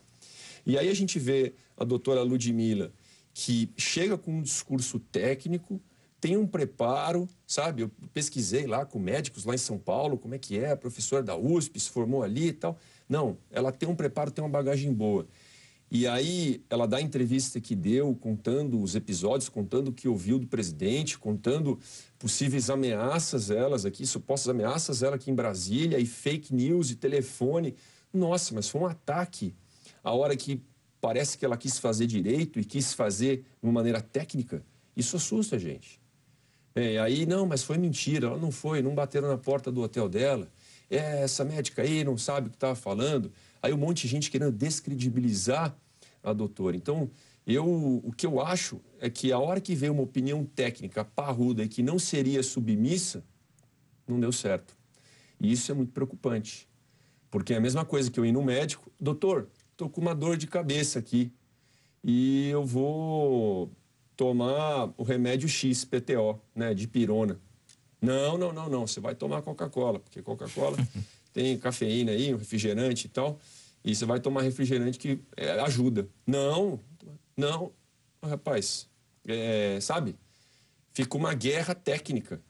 E 0.65 0.79
aí 0.79 0.89
a 0.89 0.95
gente 0.95 1.19
vê 1.19 1.55
a 1.77 1.85
doutora 1.85 2.23
Ludmilla, 2.23 2.93
que 3.35 3.71
chega 3.77 4.17
com 4.17 4.33
um 4.33 4.43
discurso 4.43 4.99
técnico, 4.99 5.81
tem 6.21 6.37
um 6.37 6.47
preparo, 6.47 7.29
sabe? 7.47 7.83
Eu 7.83 7.91
pesquisei 8.15 8.67
lá 8.67 8.87
com 8.87 9.01
médicos 9.01 9.45
lá 9.45 9.55
em 9.55 9.59
São 9.59 9.77
Paulo, 9.77 10.17
como 10.17 10.35
é 10.35 10.39
que 10.39 10.57
é, 10.57 10.77
professora 10.77 11.23
da 11.23 11.37
USP, 11.37 11.81
se 11.81 11.91
formou 11.91 12.23
ali 12.23 12.49
e 12.49 12.53
tal. 12.53 12.79
Não, 13.09 13.37
ela 13.51 13.73
tem 13.73 13.89
um 13.89 13.97
preparo, 13.97 14.31
tem 14.31 14.45
uma 14.45 14.51
bagagem 14.51 14.93
boa. 14.93 15.27
E 15.91 16.07
aí 16.07 16.65
ela 16.71 16.87
dá 16.87 16.99
a 16.99 17.03
entrevista 17.03 17.61
que 17.61 17.75
deu, 17.75 18.15
contando 18.15 18.81
os 18.81 18.95
episódios, 18.95 19.51
contando 19.51 19.89
o 19.89 19.93
que 19.93 20.09
ouviu 20.09 20.39
do 20.39 20.47
presidente, 20.47 21.19
contando 21.19 21.79
possíveis 22.19 22.71
ameaças 22.71 23.51
elas 23.51 23.85
aqui, 23.85 24.07
supostas 24.07 24.49
ameaças 24.49 25.03
ela 25.03 25.17
aqui 25.17 25.31
em 25.31 25.35
Brasília, 25.35 25.99
e 25.99 26.07
fake 26.07 26.55
news 26.55 26.91
e 26.91 26.95
telefone. 26.95 27.75
Nossa, 28.11 28.55
mas 28.55 28.69
foi 28.69 28.81
um 28.81 28.87
ataque 28.87 29.55
a 30.03 30.13
hora 30.13 30.37
que 30.37 30.63
parece 31.01 31.37
que 31.37 31.45
ela 31.45 31.57
quis 31.57 31.79
fazer 31.79 32.07
direito 32.07 32.61
e 32.61 32.65
quis 32.65 32.95
fazer 32.95 33.39
de 33.39 33.45
uma 33.63 33.73
maneira 33.73 34.01
técnica, 34.01 34.65
isso 34.97 35.17
assusta 35.17 35.57
a 35.57 35.59
gente. 35.59 36.01
É, 36.75 36.99
aí, 36.99 37.27
não, 37.27 37.47
mas 37.47 37.63
foi 37.63 37.77
mentira, 37.77 38.29
ela 38.29 38.39
não 38.39 38.51
foi, 38.51 38.81
não 38.81 38.95
bateram 38.95 39.29
na 39.29 39.37
porta 39.37 39.71
do 39.71 39.83
hotel 39.83 40.09
dela. 40.09 40.51
É, 40.89 41.23
essa 41.23 41.45
médica 41.45 41.83
aí 41.83 42.05
não 42.05 42.17
sabe 42.17 42.47
o 42.47 42.51
que 42.51 42.57
estava 42.57 42.75
falando. 42.75 43.33
Aí 43.63 43.73
um 43.73 43.79
monte 43.79 44.03
de 44.03 44.09
gente 44.09 44.31
querendo 44.31 44.53
descredibilizar 44.53 45.77
a 46.23 46.33
doutora. 46.33 46.77
Então, 46.77 47.11
eu, 47.47 47.67
o 48.05 48.13
que 48.13 48.25
eu 48.25 48.41
acho 48.41 48.81
é 49.01 49.11
que 49.11 49.33
a 49.33 49.39
hora 49.39 49.61
que 49.61 49.75
veio 49.75 49.93
uma 49.93 50.03
opinião 50.03 50.45
técnica 50.45 51.05
parruda 51.05 51.65
e 51.65 51.69
que 51.69 51.83
não 51.83 51.99
seria 51.99 52.43
submissa, 52.43 53.25
não 54.07 54.21
deu 54.21 54.33
certo. 54.33 54.77
E 55.41 55.51
isso 55.51 55.71
é 55.73 55.75
muito 55.75 55.93
preocupante. 55.93 56.69
Porque 57.31 57.53
é 57.53 57.57
a 57.57 57.61
mesma 57.61 57.85
coisa 57.85 58.11
que 58.11 58.21
eu 58.21 58.25
ir 58.25 58.33
no 58.33 58.43
médico, 58.43 58.91
doutor, 59.01 59.49
estou 59.83 59.91
com 59.91 60.01
uma 60.01 60.15
dor 60.15 60.37
de 60.37 60.47
cabeça 60.47 60.99
aqui 61.01 61.33
e 62.05 62.49
eu 62.49 62.65
vou 62.65 63.71
tomar 64.17 64.93
o 64.97 65.03
remédio 65.03 65.49
X, 65.49 65.85
PTO, 65.85 66.41
né, 66.55 66.73
de 66.73 66.87
pirona. 66.87 67.41
Não, 68.01 68.39
não, 68.39 68.53
não, 68.53 68.69
não, 68.69 68.87
você 68.87 69.01
vai 69.01 69.15
tomar 69.15 69.43
Coca-Cola, 69.43 69.99
porque 69.99 70.23
Coca-Cola 70.23 70.77
tem 71.33 71.59
cafeína 71.59 72.13
aí, 72.13 72.33
um 72.33 72.37
refrigerante 72.37 73.07
e 73.07 73.11
tal, 73.11 73.41
e 73.85 73.95
você 73.95 74.05
vai 74.05 74.21
tomar 74.21 74.43
refrigerante 74.43 74.99
que 74.99 75.21
é, 75.37 75.51
ajuda. 75.61 76.09
Não, 76.25 76.79
não, 77.37 77.73
rapaz, 78.23 78.89
é, 79.27 79.79
sabe? 79.81 80.17
Fica 80.93 81.17
uma 81.17 81.35
guerra 81.35 81.75
técnica. 81.75 82.41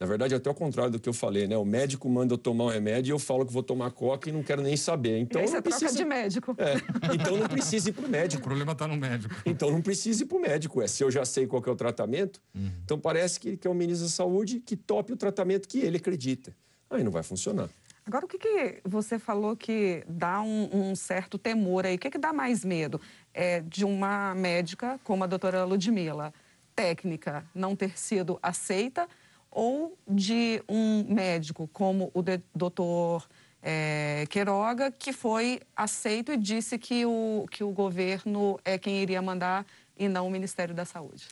Na 0.00 0.06
verdade, 0.06 0.34
até 0.34 0.48
o 0.48 0.54
contrário 0.54 0.90
do 0.90 0.98
que 0.98 1.06
eu 1.06 1.12
falei, 1.12 1.46
né? 1.46 1.58
O 1.58 1.64
médico 1.64 2.08
manda 2.08 2.32
eu 2.32 2.38
tomar 2.38 2.64
um 2.64 2.68
remédio 2.68 3.12
e 3.12 3.14
eu 3.14 3.18
falo 3.18 3.44
que 3.44 3.52
vou 3.52 3.62
tomar 3.62 3.90
coca 3.90 4.30
e 4.30 4.32
não 4.32 4.42
quero 4.42 4.62
nem 4.62 4.74
saber. 4.74 5.18
Então, 5.18 5.38
e 5.38 5.44
aí 5.44 5.50
você 5.50 5.60
precisa... 5.60 5.88
troca 5.88 5.98
de 5.98 6.04
médico. 6.06 6.56
É, 6.56 7.14
então 7.14 7.36
não 7.36 7.46
precisa 7.46 7.90
ir 7.90 7.92
para 7.92 8.06
o 8.08 8.08
médico. 8.08 8.40
O 8.40 8.44
problema 8.44 8.72
está 8.72 8.88
no 8.88 8.96
médico. 8.96 9.34
Então 9.44 9.70
não 9.70 9.82
precisa 9.82 10.22
ir 10.22 10.26
para 10.26 10.38
o 10.38 10.40
médico. 10.40 10.80
É, 10.80 10.86
se 10.86 11.04
eu 11.04 11.10
já 11.10 11.26
sei 11.26 11.46
qual 11.46 11.62
é 11.66 11.70
o 11.70 11.76
tratamento, 11.76 12.40
uhum. 12.54 12.72
então 12.82 12.98
parece 12.98 13.38
que, 13.38 13.58
que 13.58 13.68
é 13.68 13.70
o 13.70 13.74
ministro 13.74 14.06
da 14.06 14.10
Saúde 14.10 14.60
que 14.60 14.74
tope 14.74 15.12
o 15.12 15.16
tratamento 15.18 15.68
que 15.68 15.80
ele 15.80 15.98
acredita. 15.98 16.56
Aí 16.88 17.04
não 17.04 17.12
vai 17.12 17.22
funcionar. 17.22 17.68
Agora, 18.06 18.24
o 18.24 18.28
que, 18.28 18.38
que 18.38 18.80
você 18.82 19.18
falou 19.18 19.54
que 19.54 20.02
dá 20.08 20.40
um, 20.40 20.70
um 20.72 20.96
certo 20.96 21.36
temor 21.36 21.84
aí? 21.84 21.96
O 21.96 21.98
que, 21.98 22.08
que 22.08 22.18
dá 22.18 22.32
mais 22.32 22.64
medo? 22.64 22.98
É 23.34 23.60
de 23.60 23.84
uma 23.84 24.34
médica 24.34 24.98
como 25.04 25.24
a 25.24 25.26
doutora 25.26 25.62
Ludmilla, 25.64 26.32
técnica, 26.74 27.44
não 27.54 27.76
ter 27.76 27.98
sido 27.98 28.38
aceita 28.42 29.06
ou 29.50 29.98
de 30.08 30.62
um 30.68 31.04
médico 31.12 31.68
como 31.72 32.10
o 32.14 32.22
doutor 32.54 33.26
é, 33.62 34.24
Queiroga, 34.30 34.90
que 34.90 35.12
foi 35.12 35.60
aceito 35.74 36.32
e 36.32 36.36
disse 36.36 36.78
que 36.78 37.04
o, 37.04 37.46
que 37.50 37.64
o 37.64 37.70
governo 37.70 38.58
é 38.64 38.78
quem 38.78 39.02
iria 39.02 39.20
mandar 39.20 39.66
e 39.96 40.08
não 40.08 40.26
o 40.26 40.30
Ministério 40.30 40.74
da 40.74 40.84
Saúde? 40.84 41.26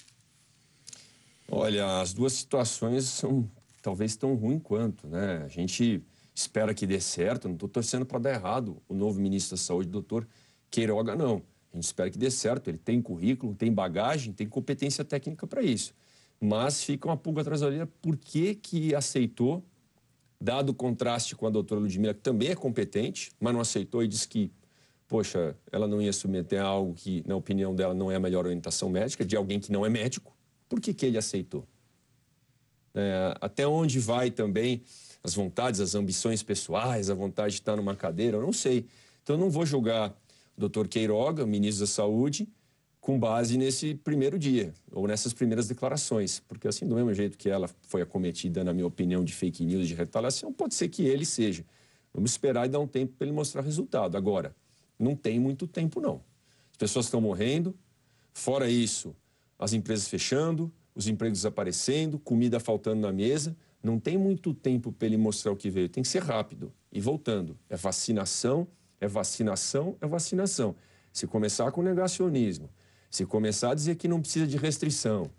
Olha, 1.51 2.01
as 2.01 2.13
duas 2.13 2.35
situações 2.35 3.05
são 3.05 3.49
talvez 3.81 4.17
tão 4.17 4.35
ruins 4.35 4.61
quanto, 4.63 5.07
né? 5.07 5.43
A 5.45 5.49
gente 5.49 6.03
espera 6.35 6.75
que 6.75 6.87
dê 6.87 7.01
certo, 7.01 7.49
não 7.49 7.55
estou 7.55 7.69
torcendo 7.69 8.05
para 8.05 8.19
dar 8.19 8.35
errado 8.35 8.83
o 8.89 8.95
novo 8.95 9.19
ministro 9.19 9.57
da 9.57 9.63
Saúde, 9.63 9.89
doutor 9.89 10.29
Queiroga, 10.71 11.17
não. 11.17 11.43
A 11.73 11.77
gente 11.77 11.85
espera 11.85 12.11
que 12.11 12.19
dê 12.19 12.31
certo, 12.31 12.69
ele 12.69 12.79
tem 12.79 13.01
currículo, 13.01 13.55
tem 13.55 13.73
bagagem, 13.73 14.33
tem 14.33 14.47
competência 14.47 15.05
técnica 15.05 15.47
para 15.47 15.63
isso 15.63 15.95
mas 16.41 16.83
fica 16.83 17.09
uma 17.09 17.17
pulga 17.17 17.41
atrás 17.41 17.61
da 17.61 17.67
orelha 17.67 17.87
por 18.01 18.17
que, 18.17 18.55
que 18.55 18.95
aceitou, 18.95 19.65
dado 20.41 20.71
o 20.71 20.75
contraste 20.75 21.35
com 21.35 21.47
a 21.47 21.51
doutora 21.51 21.81
Ludmilla, 21.81 22.15
que 22.15 22.21
também 22.21 22.49
é 22.49 22.55
competente, 22.55 23.33
mas 23.41 23.53
não 23.53 23.61
aceitou 23.61 24.03
e 24.03 24.09
disse 24.09 24.29
que, 24.29 24.53
poxa, 25.09 25.57
ela 25.73 25.89
não 25.89 26.01
ia 26.01 26.13
submeter 26.13 26.63
a 26.63 26.67
algo 26.67 26.95
que, 26.95 27.25
na 27.27 27.35
opinião 27.35 27.75
dela, 27.75 27.93
não 27.93 28.11
é 28.11 28.17
a 28.17 28.21
melhor 28.21 28.45
orientação 28.47 28.89
médica, 28.89 29.25
de 29.25 29.37
alguém 29.37 29.59
que 29.59 29.73
não 29.73 29.85
é 29.85 29.89
médico. 29.89 30.37
Por 30.69 30.81
que, 30.81 30.95
que 30.95 31.07
ele 31.07 31.19
aceitou? 31.19 31.67
É, 32.95 33.35
até 33.41 33.67
onde 33.67 33.99
vai 33.99 34.31
também 34.31 34.83
as 35.23 35.35
vontades, 35.35 35.81
as 35.81 35.95
ambições 35.95 36.43
pessoais, 36.43 37.11
a 37.11 37.15
vontade 37.15 37.55
de 37.55 37.61
estar 37.61 37.77
numa 37.77 37.97
cadeira, 37.97 38.37
eu 38.37 38.43
não 38.43 38.53
sei. 38.53 38.87
Então, 39.23 39.35
eu 39.35 39.41
não 39.41 39.51
vou 39.51 39.67
julgar 39.67 40.11
o 40.57 40.61
doutor 40.61 40.87
Queiroga, 40.87 41.45
ministro 41.45 41.85
da 41.85 41.87
Saúde, 41.91 42.49
com 43.09 43.19
base 43.19 43.57
nesse 43.57 43.95
primeiro 43.95 44.39
dia, 44.39 44.71
ou 44.93 45.09
nessas 45.09 45.33
primeiras 45.33 45.67
declarações. 45.67 46.41
Porque, 46.41 46.69
assim, 46.69 46.87
do 46.87 46.95
mesmo 46.95 47.15
jeito 47.15 47.39
que 47.39 47.49
ela 47.49 47.67
foi 47.85 48.03
acometida, 48.03 48.63
na 48.63 48.75
minha 48.75 48.87
opinião, 48.87 49.25
de 49.25 49.33
fake 49.33 49.65
news, 49.65 49.89
de 49.89 49.95
retaliação, 49.95 50.53
pode 50.53 50.75
ser 50.75 50.91
que 50.91 51.07
ele 51.07 51.25
seja. 51.25 51.65
Vamos 52.13 52.33
esperar 52.33 52.67
e 52.67 52.69
dar 52.69 52.81
um 52.81 52.87
tempo 52.87 53.15
para 53.17 53.27
ele 53.27 53.35
mostrar 53.35 53.63
resultado. 53.63 54.15
Agora, 54.15 54.55
não 54.99 55.17
tem 55.17 55.41
muito 55.41 55.67
tempo, 55.67 56.03
não. 56.03 56.21
pessoas 56.77 57.07
estão 57.07 57.19
morrendo, 57.19 57.75
fora 58.35 58.69
isso, 58.69 59.17
as 59.59 59.73
empresas 59.73 60.07
fechando, 60.07 60.71
os 60.95 61.09
empregos 61.09 61.39
desaparecendo, 61.39 62.19
comida 62.19 62.61
faltando 62.61 63.01
na 63.01 63.11
mesa. 63.11 63.57
Não 63.83 63.99
tem 63.99 64.19
muito 64.19 64.53
tempo 64.53 64.93
para 64.93 65.07
ele 65.07 65.17
mostrar 65.17 65.51
o 65.51 65.57
que 65.57 65.71
veio, 65.71 65.89
tem 65.89 66.03
que 66.03 66.09
ser 66.11 66.23
rápido. 66.23 66.71
E 66.93 67.01
voltando, 67.01 67.59
é 67.71 67.77
vacinação, 67.77 68.69
é 69.01 69.09
vacinação, 69.09 69.97
é 69.99 70.07
vacinação. 70.07 70.77
Se 71.11 71.27
começar 71.27 71.73
com 71.73 71.81
negacionismo, 71.81 72.69
se 73.11 73.25
começar 73.25 73.73
a 73.73 73.75
dizer 73.75 73.97
que 73.97 74.09
não 74.09 74.21
precisa 74.21 74.47
de 74.47 74.57
restrição, 74.57 75.31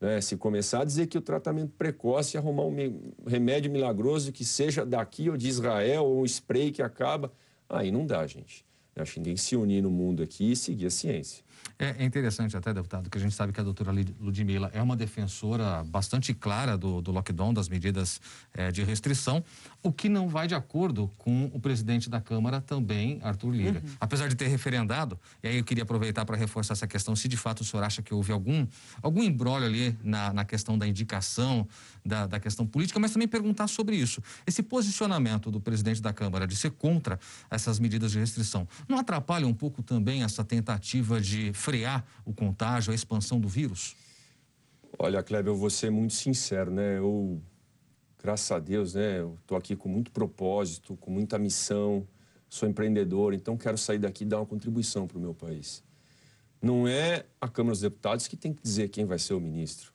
né? 0.00 0.20
se 0.20 0.36
começar 0.36 0.82
a 0.82 0.84
dizer 0.84 1.06
que 1.06 1.18
o 1.18 1.20
tratamento 1.20 1.72
precoce 1.76 2.36
é 2.36 2.40
arrumar 2.40 2.64
um 2.64 3.12
remédio 3.26 3.70
milagroso 3.70 4.32
que 4.32 4.44
seja 4.44 4.84
daqui 4.84 5.28
ou 5.28 5.36
de 5.36 5.48
Israel, 5.48 6.04
ou 6.04 6.22
um 6.22 6.24
spray 6.24 6.70
que 6.70 6.82
acaba, 6.82 7.32
aí 7.68 7.90
não 7.90 8.06
dá, 8.06 8.26
gente. 8.26 8.64
Acho 8.96 9.14
que 9.14 9.20
tem 9.20 9.34
que 9.34 9.40
se 9.40 9.54
unir 9.54 9.82
no 9.82 9.90
mundo 9.90 10.22
aqui 10.22 10.52
e 10.52 10.56
seguir 10.56 10.86
a 10.86 10.90
ciência. 10.90 11.44
É, 11.78 11.96
é, 11.98 12.04
interessante 12.04 12.56
até, 12.56 12.72
deputado, 12.72 13.10
que 13.10 13.18
a 13.18 13.20
gente 13.20 13.34
sabe 13.34 13.52
que 13.52 13.60
a 13.60 13.62
doutora 13.62 13.92
Ludmilla 14.20 14.70
é 14.72 14.82
uma 14.82 14.96
defensora 14.96 15.84
bastante 15.84 16.34
clara 16.34 16.76
do, 16.76 17.00
do 17.00 17.10
lockdown, 17.10 17.52
das 17.52 17.68
medidas 17.68 18.20
é, 18.54 18.70
de 18.70 18.82
restrição, 18.82 19.44
o 19.82 19.92
que 19.92 20.08
não 20.08 20.28
vai 20.28 20.46
de 20.46 20.54
acordo 20.54 21.10
com 21.18 21.50
o 21.52 21.60
presidente 21.60 22.10
da 22.10 22.20
Câmara 22.20 22.60
também, 22.60 23.20
Arthur 23.22 23.50
Lira. 23.50 23.82
Uhum. 23.84 23.94
Apesar 24.00 24.28
de 24.28 24.34
ter 24.34 24.48
referendado, 24.48 25.18
e 25.42 25.48
aí 25.48 25.56
eu 25.58 25.64
queria 25.64 25.82
aproveitar 25.82 26.24
para 26.24 26.36
reforçar 26.36 26.74
essa 26.74 26.86
questão, 26.86 27.14
se 27.14 27.28
de 27.28 27.36
fato 27.36 27.60
o 27.60 27.64
senhor 27.64 27.82
acha 27.82 28.02
que 28.02 28.12
houve 28.12 28.32
algum, 28.32 28.66
algum 29.02 29.22
embrólio 29.22 29.66
ali 29.66 29.96
na, 30.02 30.32
na 30.32 30.44
questão 30.44 30.78
da 30.78 30.86
indicação, 30.86 31.66
da, 32.04 32.26
da 32.26 32.40
questão 32.40 32.66
política, 32.66 32.98
mas 32.98 33.12
também 33.12 33.28
perguntar 33.28 33.68
sobre 33.68 33.96
isso. 33.96 34.22
Esse 34.46 34.62
posicionamento 34.62 35.50
do 35.50 35.60
presidente 35.60 36.02
da 36.02 36.12
Câmara 36.12 36.46
de 36.46 36.56
ser 36.56 36.70
contra 36.70 37.18
essas 37.50 37.78
medidas 37.78 38.12
de 38.12 38.18
restrição, 38.18 38.66
não 38.88 38.98
atrapalha 38.98 39.46
um 39.46 39.54
pouco 39.54 39.82
também 39.82 40.22
essa 40.22 40.44
tentativa 40.44 41.20
de 41.20 41.52
frear 41.58 42.06
o 42.24 42.32
contágio, 42.32 42.92
a 42.92 42.94
expansão 42.94 43.38
do 43.38 43.48
vírus? 43.48 43.96
Olha, 44.98 45.22
Kleber, 45.22 45.52
eu 45.52 45.56
vou 45.56 45.70
ser 45.70 45.90
muito 45.90 46.14
sincero, 46.14 46.70
né? 46.70 46.98
Eu 46.98 47.40
graças 48.18 48.50
a 48.50 48.58
Deus, 48.58 48.94
né, 48.94 49.20
eu 49.20 49.38
estou 49.40 49.56
aqui 49.56 49.76
com 49.76 49.88
muito 49.88 50.10
propósito, 50.10 50.96
com 50.96 51.10
muita 51.10 51.38
missão, 51.38 52.06
sou 52.48 52.68
empreendedor, 52.68 53.32
então 53.32 53.56
quero 53.56 53.78
sair 53.78 53.98
daqui 53.98 54.24
e 54.24 54.26
dar 54.26 54.38
uma 54.38 54.46
contribuição 54.46 55.06
para 55.06 55.18
o 55.18 55.20
meu 55.20 55.34
país. 55.34 55.84
Não 56.60 56.88
é 56.88 57.24
a 57.40 57.48
Câmara 57.48 57.72
dos 57.72 57.80
Deputados 57.80 58.26
que 58.26 58.36
tem 58.36 58.52
que 58.52 58.62
dizer 58.62 58.88
quem 58.88 59.04
vai 59.04 59.18
ser 59.18 59.34
o 59.34 59.40
ministro. 59.40 59.92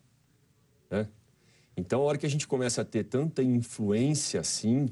Né? 0.89 1.07
Então, 1.75 2.01
a 2.01 2.03
hora 2.05 2.17
que 2.17 2.25
a 2.25 2.29
gente 2.29 2.47
começa 2.47 2.81
a 2.81 2.85
ter 2.85 3.03
tanta 3.03 3.43
influência 3.43 4.39
assim, 4.39 4.87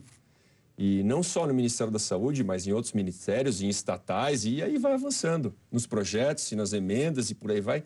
e 0.84 1.04
não 1.04 1.22
só 1.22 1.46
no 1.46 1.54
Ministério 1.54 1.94
da 1.94 2.00
Saúde, 2.00 2.44
mas 2.44 2.66
em 2.66 2.72
outros 2.72 2.92
ministérios, 2.94 3.62
em 3.62 3.70
estatais, 3.70 4.46
e 4.46 4.64
aí 4.64 4.80
vai 4.80 4.94
avançando 4.94 5.54
nos 5.72 5.86
projetos 5.86 6.52
e 6.52 6.56
nas 6.56 6.74
emendas 6.74 7.30
e 7.30 7.36
por 7.36 7.52
aí 7.52 7.62
vai. 7.62 7.84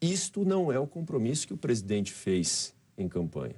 Isto 0.00 0.44
não 0.44 0.70
é 0.70 0.78
o 0.78 0.86
compromisso 0.86 1.44
que 1.44 1.52
o 1.52 1.56
presidente 1.56 2.12
fez 2.12 2.72
em 2.96 3.08
campanha. 3.08 3.56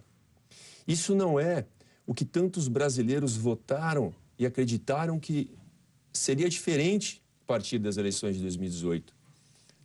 Isso 0.88 1.14
não 1.14 1.38
é 1.38 1.66
o 2.06 2.14
que 2.14 2.24
tantos 2.24 2.66
brasileiros 2.66 3.36
votaram 3.36 4.14
e 4.38 4.46
acreditaram 4.46 5.20
que 5.20 5.50
seria 6.10 6.48
diferente 6.48 7.22
a 7.44 7.46
partir 7.46 7.78
das 7.78 7.98
eleições 7.98 8.36
de 8.36 8.40
2018. 8.40 9.12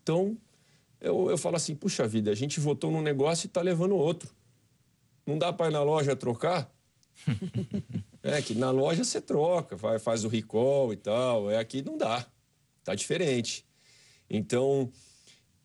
Então, 0.02 0.38
eu, 1.02 1.30
eu 1.30 1.38
falo 1.38 1.58
assim: 1.58 1.76
puxa 1.76 2.08
vida, 2.08 2.32
a 2.32 2.36
gente 2.36 2.62
votou 2.62 2.90
num 2.90 3.02
negócio 3.02 3.48
e 3.48 3.50
está 3.50 3.60
levando 3.60 3.98
outro. 3.98 4.34
Não 5.26 5.38
dá 5.38 5.52
para 5.52 5.68
ir 5.68 5.74
na 5.74 5.84
loja 5.84 6.16
trocar? 6.16 6.74
é 8.36 8.42
que 8.42 8.56
na 8.56 8.72
loja 8.72 9.04
você 9.04 9.22
troca, 9.22 9.76
vai, 9.76 10.00
faz 10.00 10.24
o 10.24 10.28
recall 10.28 10.94
e 10.94 10.98
tal. 10.98 11.50
É 11.50 11.58
aqui 11.58 11.82
não 11.82 11.98
dá. 11.98 12.26
Tá 12.84 12.96
diferente. 12.96 13.66
Então, 14.30 14.92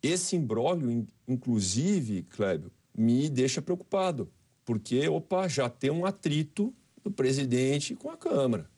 esse 0.01 0.35
imbróglio, 0.35 1.05
inclusive, 1.27 2.23
Clébio, 2.23 2.71
me 2.95 3.29
deixa 3.29 3.61
preocupado 3.61 4.31
porque, 4.65 5.07
opa, 5.07 5.47
já 5.47 5.69
tem 5.69 5.91
um 5.91 6.05
atrito 6.05 6.73
do 7.03 7.11
presidente 7.11 7.95
com 7.95 8.09
a 8.09 8.17
Câmara. 8.17 8.69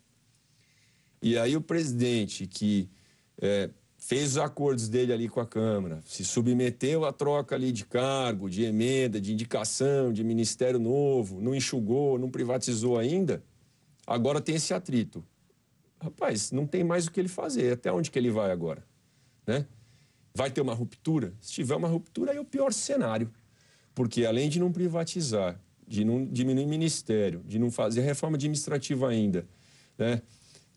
E 1.22 1.38
aí 1.38 1.56
o 1.56 1.62
presidente 1.62 2.48
que 2.48 2.90
é, 3.40 3.70
fez 3.98 4.32
os 4.32 4.38
acordos 4.38 4.88
dele 4.88 5.14
ali 5.14 5.30
com 5.30 5.40
a 5.40 5.46
Câmara, 5.46 6.02
se 6.06 6.24
submeteu 6.24 7.06
à 7.06 7.14
troca 7.14 7.56
ali 7.56 7.72
de 7.72 7.86
cargo, 7.86 8.50
de 8.50 8.64
emenda, 8.64 9.20
de 9.20 9.34
indicação, 9.34 10.12
de 10.12 10.24
ministério 10.24 10.80
novo, 10.80 11.42
não 11.42 11.56
enxugou, 11.56 12.18
não 12.18 12.30
privatizou 12.30 12.98
ainda, 12.98 13.44
agora 14.06 14.42
tem 14.42 14.56
esse 14.56 14.74
atrito. 14.74 15.24
Rapaz, 16.00 16.52
não 16.52 16.68
tem 16.68 16.84
mais 16.84 17.08
o 17.08 17.12
que 17.12 17.20
ele 17.20 17.30
fazer. 17.30 17.74
Até 17.74 17.92
onde 17.92 18.12
que 18.12 18.20
ele 18.20 18.30
vai 18.30 18.52
agora? 18.52 18.86
Né? 19.46 19.66
Vai 20.34 20.52
ter 20.52 20.62
uma 20.62 20.74
ruptura? 20.74 21.34
Se 21.40 21.54
tiver 21.54 21.76
uma 21.76 21.88
ruptura, 21.88 22.32
aí 22.32 22.38
é 22.38 22.42
o 22.42 22.46
pior 22.46 22.74
cenário. 22.74 23.32
Porque 23.94 24.26
além 24.26 24.50
de 24.50 24.60
não 24.60 24.72
privatizar 24.72 25.60
de 25.88 26.04
não 26.04 26.26
diminuir 26.26 26.66
ministério, 26.66 27.44
de 27.46 27.60
não 27.60 27.70
fazer 27.70 28.02
reforma 28.02 28.38
administrativa 28.38 29.10
ainda, 29.10 29.48
né? 29.98 30.22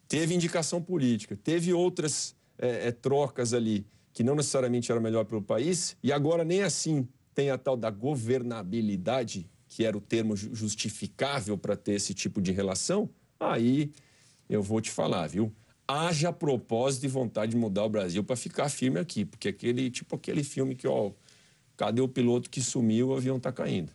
teve 0.06 0.34
indicação 0.34 0.82
política, 0.82 1.36
teve 1.36 1.72
outras 1.72 2.34
é, 2.58 2.88
é, 2.88 2.92
trocas 2.92 3.54
ali 3.54 3.86
que 4.12 4.22
não 4.22 4.34
necessariamente 4.34 4.90
eram 4.90 5.00
melhor 5.00 5.24
para 5.24 5.36
o 5.36 5.42
país, 5.42 5.96
e 6.02 6.12
agora 6.12 6.44
nem 6.44 6.62
assim 6.62 7.06
tem 7.34 7.50
a 7.50 7.58
tal 7.58 7.76
da 7.76 7.88
governabilidade, 7.88 9.48
que 9.68 9.84
era 9.84 9.96
o 9.96 10.00
termo 10.00 10.34
justificável 10.36 11.56
para 11.56 11.76
ter 11.76 11.92
esse 11.92 12.12
tipo 12.14 12.40
de 12.40 12.50
relação, 12.50 13.08
aí 13.40 13.92
eu 14.48 14.62
vou 14.62 14.80
te 14.80 14.90
falar, 14.90 15.26
viu? 15.28 15.52
Haja 15.86 16.32
propósito 16.32 17.04
e 17.04 17.08
vontade 17.08 17.52
de 17.52 17.56
mudar 17.56 17.84
o 17.84 17.88
Brasil 17.88 18.22
para 18.22 18.36
ficar 18.36 18.68
firme 18.68 19.00
aqui, 19.00 19.24
porque 19.24 19.48
aquele 19.48 19.90
tipo 19.90 20.16
aquele 20.16 20.44
filme 20.44 20.74
que, 20.74 20.86
ó, 20.86 21.12
cadê 21.76 22.00
o 22.00 22.08
piloto 22.08 22.50
que 22.50 22.60
sumiu, 22.60 23.08
o 23.08 23.16
avião 23.16 23.38
está 23.38 23.50
caindo. 23.50 23.92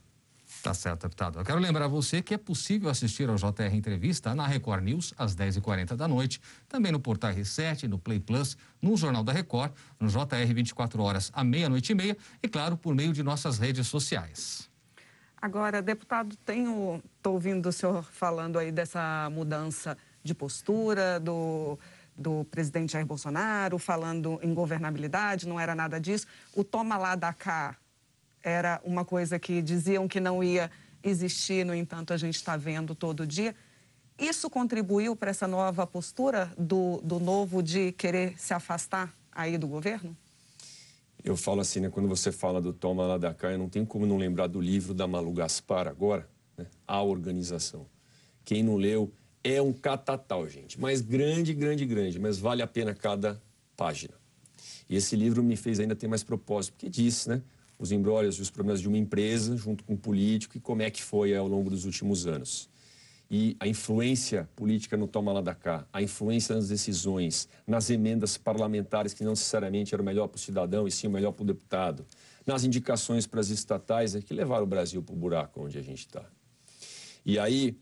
Tá 0.61 0.73
certo, 0.73 1.03
deputado. 1.03 1.39
Eu 1.39 1.45
quero 1.45 1.59
lembrar 1.59 1.87
você 1.87 2.21
que 2.21 2.33
é 2.33 2.37
possível 2.37 2.89
assistir 2.89 3.27
ao 3.27 3.35
JR 3.35 3.73
Entrevista 3.73 4.35
na 4.35 4.45
Record 4.45 4.83
News 4.83 5.13
às 5.17 5.35
10h40 5.35 5.95
da 5.95 6.07
noite, 6.07 6.39
também 6.67 6.91
no 6.91 6.99
Portal 6.99 7.33
R7, 7.33 7.83
no 7.87 7.97
Play 7.97 8.19
Plus, 8.19 8.55
no 8.81 8.95
Jornal 8.95 9.23
da 9.23 9.33
Record, 9.33 9.73
no 9.99 10.07
JR 10.07 10.53
24 10.53 11.01
horas 11.01 11.31
à 11.33 11.43
meia-noite 11.43 11.91
e 11.91 11.95
meia 11.95 12.17
e, 12.41 12.47
claro, 12.47 12.77
por 12.77 12.93
meio 12.93 13.11
de 13.11 13.23
nossas 13.23 13.57
redes 13.57 13.87
sociais. 13.87 14.69
Agora, 15.43 15.81
deputado, 15.81 16.37
tenho, 16.45 17.03
estou 17.17 17.33
ouvindo 17.33 17.67
o 17.67 17.71
senhor 17.73 18.01
falando 18.01 18.57
aí 18.57 18.71
dessa 18.71 19.29
mudança 19.29 19.97
de 20.23 20.33
postura 20.33 21.19
do, 21.19 21.77
do 22.15 22.45
presidente 22.45 22.93
Jair 22.93 23.05
Bolsonaro, 23.05 23.77
falando 23.77 24.39
em 24.41 24.53
governabilidade, 24.53 25.45
não 25.45 25.59
era 25.59 25.75
nada 25.75 25.99
disso. 25.99 26.27
O 26.55 26.63
toma 26.63 26.95
lá 26.95 27.13
da 27.15 27.33
cá 27.33 27.75
era 28.41 28.79
uma 28.85 29.03
coisa 29.03 29.37
que 29.37 29.61
diziam 29.61 30.07
que 30.07 30.21
não 30.21 30.41
ia 30.41 30.71
existir, 31.03 31.65
no 31.65 31.75
entanto, 31.75 32.13
a 32.13 32.17
gente 32.17 32.35
está 32.35 32.55
vendo 32.55 32.95
todo 32.95 33.27
dia. 33.27 33.53
Isso 34.17 34.49
contribuiu 34.49 35.13
para 35.13 35.31
essa 35.31 35.45
nova 35.45 35.85
postura 35.85 36.53
do, 36.57 37.01
do 37.01 37.19
novo 37.19 37.61
de 37.61 37.91
querer 37.91 38.39
se 38.39 38.53
afastar 38.53 39.13
aí 39.29 39.57
do 39.57 39.67
governo? 39.67 40.15
Eu 41.23 41.37
falo 41.37 41.61
assim, 41.61 41.79
né? 41.79 41.89
Quando 41.89 42.07
você 42.07 42.31
fala 42.31 42.61
do 42.61 42.73
Toma 42.73 43.05
lá 43.05 43.17
da 43.17 43.35
eu 43.43 43.57
não 43.57 43.69
tenho 43.69 43.85
como 43.85 44.05
não 44.05 44.17
lembrar 44.17 44.47
do 44.47 44.59
livro 44.59 44.93
da 44.93 45.07
Malu 45.07 45.31
Gaspar 45.31 45.87
agora, 45.87 46.29
né? 46.57 46.67
A 46.85 47.01
Organização. 47.01 47.85
Quem 48.43 48.61
não 48.61 48.75
leu 48.75 49.11
é 49.43 49.61
um 49.61 49.71
catatal, 49.71 50.47
gente. 50.49 50.79
Mas 50.79 51.01
grande, 51.01 51.53
grande, 51.53 51.85
grande. 51.85 52.19
Mas 52.19 52.37
vale 52.37 52.61
a 52.61 52.67
pena 52.67 52.93
cada 52.93 53.41
página. 53.77 54.13
E 54.89 54.95
esse 54.95 55.15
livro 55.15 55.41
me 55.41 55.55
fez 55.55 55.79
ainda 55.79 55.95
ter 55.95 56.07
mais 56.07 56.23
propósito, 56.23 56.73
porque 56.73 56.89
diz, 56.89 57.25
né? 57.25 57.41
os 57.83 57.91
embrólios 57.91 58.37
e 58.37 58.41
os 58.41 58.49
problemas 58.49 58.81
de 58.81 58.87
uma 58.87 58.97
empresa 58.97 59.57
junto 59.57 59.83
com 59.83 59.93
um 59.93 59.97
político 59.97 60.57
e 60.57 60.59
como 60.59 60.81
é 60.81 60.89
que 60.89 61.03
foi 61.03 61.35
ao 61.35 61.47
longo 61.47 61.69
dos 61.69 61.85
últimos 61.85 62.25
anos. 62.25 62.69
E 63.35 63.57
a 63.59 63.67
influência 63.67 64.47
política 64.55 64.95
no 64.95 65.07
toma 65.07 65.33
lá 65.33 65.41
da 65.41 65.55
cá, 65.55 65.87
a 65.91 66.03
influência 66.03 66.53
nas 66.53 66.67
decisões, 66.67 67.49
nas 67.65 67.89
emendas 67.89 68.37
parlamentares 68.37 69.11
que 69.11 69.23
não 69.23 69.31
necessariamente 69.31 69.91
era 69.91 70.03
o 70.03 70.05
melhor 70.05 70.27
para 70.27 70.37
o 70.37 70.39
cidadão 70.39 70.87
e 70.87 70.91
sim 70.91 71.07
o 71.07 71.09
melhor 71.09 71.31
para 71.31 71.41
o 71.41 71.47
deputado, 71.47 72.05
nas 72.45 72.63
indicações 72.63 73.25
para 73.25 73.39
as 73.39 73.49
estatais 73.49 74.13
é 74.13 74.21
que 74.21 74.35
levaram 74.35 74.65
o 74.65 74.67
Brasil 74.67 75.01
para 75.01 75.15
o 75.15 75.17
buraco 75.17 75.63
onde 75.63 75.79
a 75.79 75.81
gente 75.81 76.01
está. 76.01 76.23
E 77.25 77.39
aí, 77.39 77.75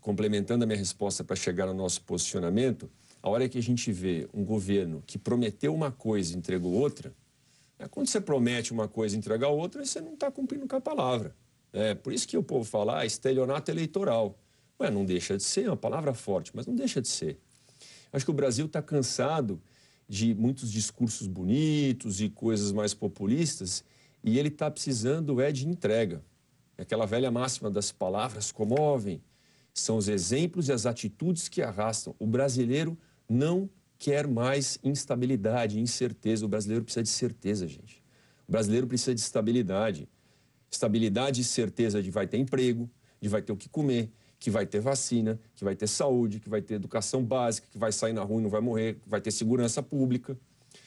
complementando 0.00 0.64
a 0.64 0.66
minha 0.66 0.78
resposta 0.78 1.22
para 1.22 1.36
chegar 1.36 1.66
no 1.66 1.74
nosso 1.74 2.00
posicionamento, 2.00 2.90
a 3.22 3.28
hora 3.28 3.46
que 3.46 3.58
a 3.58 3.62
gente 3.62 3.92
vê 3.92 4.26
um 4.32 4.42
governo 4.42 5.04
que 5.06 5.18
prometeu 5.18 5.74
uma 5.74 5.92
coisa 5.92 6.32
e 6.32 6.38
entregou 6.38 6.72
outra, 6.72 7.12
é 7.78 7.86
quando 7.86 8.06
você 8.06 8.22
promete 8.22 8.72
uma 8.72 8.88
coisa 8.88 9.14
e 9.14 9.18
entrega 9.18 9.48
outra, 9.48 9.84
você 9.84 10.00
não 10.00 10.14
está 10.14 10.30
cumprindo 10.30 10.66
com 10.66 10.76
a 10.76 10.80
palavra. 10.80 11.36
É 11.74 11.94
por 11.94 12.10
isso 12.10 12.26
que 12.26 12.38
o 12.38 12.42
povo 12.42 12.64
fala, 12.64 13.00
ah, 13.00 13.04
estelionato 13.04 13.70
eleitoral. 13.70 14.38
Ué, 14.80 14.90
não 14.90 15.04
deixa 15.04 15.36
de 15.36 15.42
ser, 15.42 15.64
é 15.64 15.70
uma 15.70 15.76
palavra 15.76 16.12
forte, 16.14 16.50
mas 16.54 16.66
não 16.66 16.74
deixa 16.74 17.00
de 17.00 17.08
ser. 17.08 17.38
Acho 18.12 18.24
que 18.24 18.30
o 18.30 18.34
Brasil 18.34 18.66
está 18.66 18.82
cansado 18.82 19.60
de 20.08 20.34
muitos 20.34 20.70
discursos 20.70 21.26
bonitos 21.26 22.20
e 22.20 22.28
coisas 22.28 22.72
mais 22.72 22.92
populistas 22.94 23.84
e 24.22 24.38
ele 24.38 24.48
está 24.48 24.70
precisando 24.70 25.40
é 25.40 25.50
de 25.50 25.66
entrega. 25.66 26.22
É 26.76 26.82
aquela 26.82 27.06
velha 27.06 27.30
máxima 27.30 27.70
das 27.70 27.92
palavras 27.92 28.50
comovem, 28.50 29.22
são 29.74 29.96
os 29.96 30.08
exemplos 30.08 30.68
e 30.68 30.72
as 30.72 30.86
atitudes 30.86 31.48
que 31.48 31.60
arrastam. 31.60 32.14
O 32.18 32.26
brasileiro 32.26 32.96
não 33.28 33.68
quer 33.98 34.26
mais 34.26 34.78
instabilidade, 34.84 35.80
incerteza. 35.80 36.46
O 36.46 36.48
brasileiro 36.48 36.84
precisa 36.84 37.02
de 37.02 37.08
certeza, 37.08 37.66
gente. 37.66 38.02
O 38.46 38.52
brasileiro 38.52 38.86
precisa 38.86 39.14
de 39.14 39.20
estabilidade. 39.20 40.08
Estabilidade 40.70 41.40
e 41.40 41.44
certeza 41.44 42.00
de 42.00 42.10
vai 42.10 42.26
ter 42.26 42.38
emprego, 42.38 42.88
de 43.20 43.28
vai 43.28 43.42
ter 43.42 43.52
o 43.52 43.56
que 43.56 43.68
comer, 43.68 44.12
que 44.38 44.50
vai 44.50 44.66
ter 44.66 44.80
vacina, 44.80 45.40
que 45.54 45.64
vai 45.64 45.74
ter 45.74 45.86
saúde, 45.86 46.40
que 46.40 46.48
vai 46.48 46.60
ter 46.60 46.74
educação 46.74 47.24
básica, 47.24 47.66
que 47.70 47.78
vai 47.78 47.92
sair 47.92 48.12
na 48.12 48.22
rua 48.22 48.40
e 48.40 48.42
não 48.42 48.50
vai 48.50 48.60
morrer, 48.60 48.94
que 48.94 49.08
vai 49.08 49.20
ter 49.20 49.30
segurança 49.30 49.82
pública. 49.82 50.36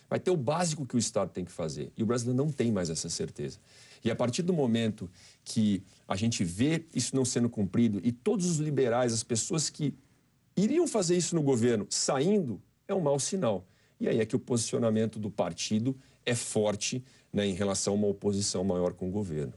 Vai 0.09 0.19
ter 0.19 0.31
o 0.31 0.37
básico 0.37 0.85
que 0.85 0.95
o 0.95 0.99
Estado 0.99 1.31
tem 1.31 1.43
que 1.43 1.51
fazer. 1.51 1.91
E 1.97 2.03
o 2.03 2.05
brasileiro 2.05 2.37
não 2.37 2.51
tem 2.51 2.71
mais 2.71 2.89
essa 2.89 3.09
certeza. 3.09 3.59
E 4.03 4.11
a 4.11 4.15
partir 4.15 4.41
do 4.41 4.53
momento 4.53 5.09
que 5.43 5.83
a 6.07 6.15
gente 6.15 6.43
vê 6.43 6.85
isso 6.93 7.15
não 7.15 7.25
sendo 7.25 7.49
cumprido 7.49 7.99
e 8.03 8.11
todos 8.11 8.45
os 8.45 8.57
liberais, 8.57 9.11
as 9.11 9.23
pessoas 9.23 9.69
que 9.69 9.93
iriam 10.55 10.87
fazer 10.87 11.17
isso 11.17 11.35
no 11.35 11.41
governo 11.41 11.85
saindo, 11.89 12.61
é 12.87 12.93
um 12.93 13.01
mau 13.01 13.19
sinal. 13.19 13.67
E 13.99 14.07
aí 14.07 14.19
é 14.19 14.25
que 14.25 14.35
o 14.35 14.39
posicionamento 14.39 15.19
do 15.19 15.29
partido 15.29 15.97
é 16.25 16.35
forte 16.35 17.03
né, 17.33 17.45
em 17.45 17.53
relação 17.53 17.93
a 17.93 17.95
uma 17.97 18.07
oposição 18.07 18.63
maior 18.63 18.93
com 18.93 19.07
o 19.09 19.11
governo. 19.11 19.53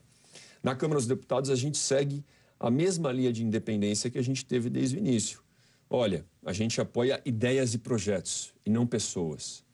Na 0.62 0.74
Câmara 0.74 0.98
dos 0.98 1.06
Deputados, 1.06 1.50
a 1.50 1.54
gente 1.54 1.78
segue 1.78 2.24
a 2.60 2.70
mesma 2.70 3.10
linha 3.10 3.32
de 3.32 3.42
independência 3.42 4.10
que 4.10 4.18
a 4.18 4.22
gente 4.22 4.44
teve 4.44 4.68
desde 4.68 4.96
o 4.96 4.98
início. 4.98 5.42
Olha, 5.88 6.26
a 6.44 6.52
gente 6.52 6.78
apoia 6.78 7.20
ideias 7.24 7.72
e 7.72 7.78
projetos 7.78 8.52
e 8.64 8.70
não 8.70 8.86
pessoas. 8.86 9.64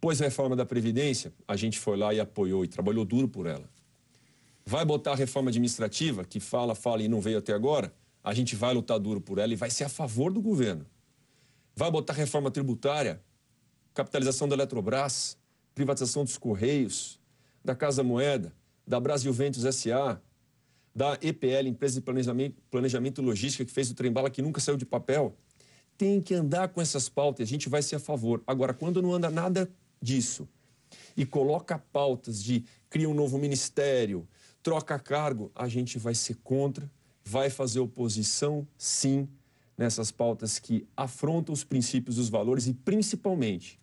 Pois 0.00 0.22
a 0.22 0.24
reforma 0.24 0.56
da 0.56 0.64
Previdência, 0.64 1.34
a 1.46 1.54
gente 1.54 1.78
foi 1.78 1.98
lá 1.98 2.14
e 2.14 2.18
apoiou 2.18 2.64
e 2.64 2.68
trabalhou 2.68 3.04
duro 3.04 3.28
por 3.28 3.46
ela. 3.46 3.68
Vai 4.64 4.86
botar 4.86 5.12
a 5.12 5.16
reforma 5.16 5.50
administrativa, 5.50 6.24
que 6.24 6.40
fala, 6.40 6.74
fala 6.74 7.02
e 7.02 7.08
não 7.08 7.20
veio 7.20 7.38
até 7.38 7.52
agora, 7.52 7.94
a 8.24 8.32
gente 8.32 8.56
vai 8.56 8.72
lutar 8.72 8.98
duro 8.98 9.20
por 9.20 9.38
ela 9.38 9.52
e 9.52 9.56
vai 9.56 9.68
ser 9.70 9.84
a 9.84 9.88
favor 9.90 10.32
do 10.32 10.40
governo. 10.40 10.86
Vai 11.76 11.90
botar 11.90 12.14
reforma 12.14 12.50
tributária, 12.50 13.22
capitalização 13.92 14.48
da 14.48 14.54
Eletrobras, 14.54 15.36
privatização 15.74 16.24
dos 16.24 16.38
Correios, 16.38 17.20
da 17.62 17.74
Casa 17.74 18.02
Moeda, 18.02 18.54
da 18.86 18.98
Brasil 18.98 19.32
Ventos 19.32 19.62
SA, 19.74 20.20
da 20.94 21.18
EPL, 21.22 21.68
Empresa 21.68 21.94
de 21.94 22.00
Planejamento, 22.00 22.56
Planejamento 22.70 23.20
e 23.20 23.24
Logística, 23.24 23.64
que 23.64 23.72
fez 23.72 23.90
o 23.90 23.94
trem 23.94 24.12
bala 24.12 24.30
que 24.30 24.42
nunca 24.42 24.60
saiu 24.60 24.76
de 24.76 24.84
papel. 24.84 25.34
Tem 25.96 26.20
que 26.20 26.34
andar 26.34 26.68
com 26.68 26.80
essas 26.80 27.08
pautas, 27.08 27.46
a 27.46 27.50
gente 27.50 27.68
vai 27.68 27.82
ser 27.82 27.96
a 27.96 28.00
favor. 28.00 28.42
Agora, 28.46 28.74
quando 28.74 29.02
não 29.02 29.14
anda 29.14 29.30
nada 29.30 29.70
disso 30.00 30.48
e 31.16 31.24
coloca 31.24 31.78
pautas 31.78 32.42
de 32.42 32.64
cria 32.88 33.08
um 33.08 33.14
novo 33.14 33.38
ministério, 33.38 34.26
troca 34.62 34.98
cargo, 34.98 35.50
a 35.54 35.68
gente 35.68 35.98
vai 35.98 36.14
ser 36.14 36.36
contra, 36.42 36.90
vai 37.24 37.50
fazer 37.50 37.80
oposição, 37.80 38.66
sim, 38.76 39.28
nessas 39.76 40.10
pautas 40.10 40.58
que 40.58 40.86
afrontam 40.96 41.52
os 41.52 41.64
princípios, 41.64 42.18
os 42.18 42.28
valores 42.28 42.66
e, 42.66 42.74
principalmente, 42.74 43.80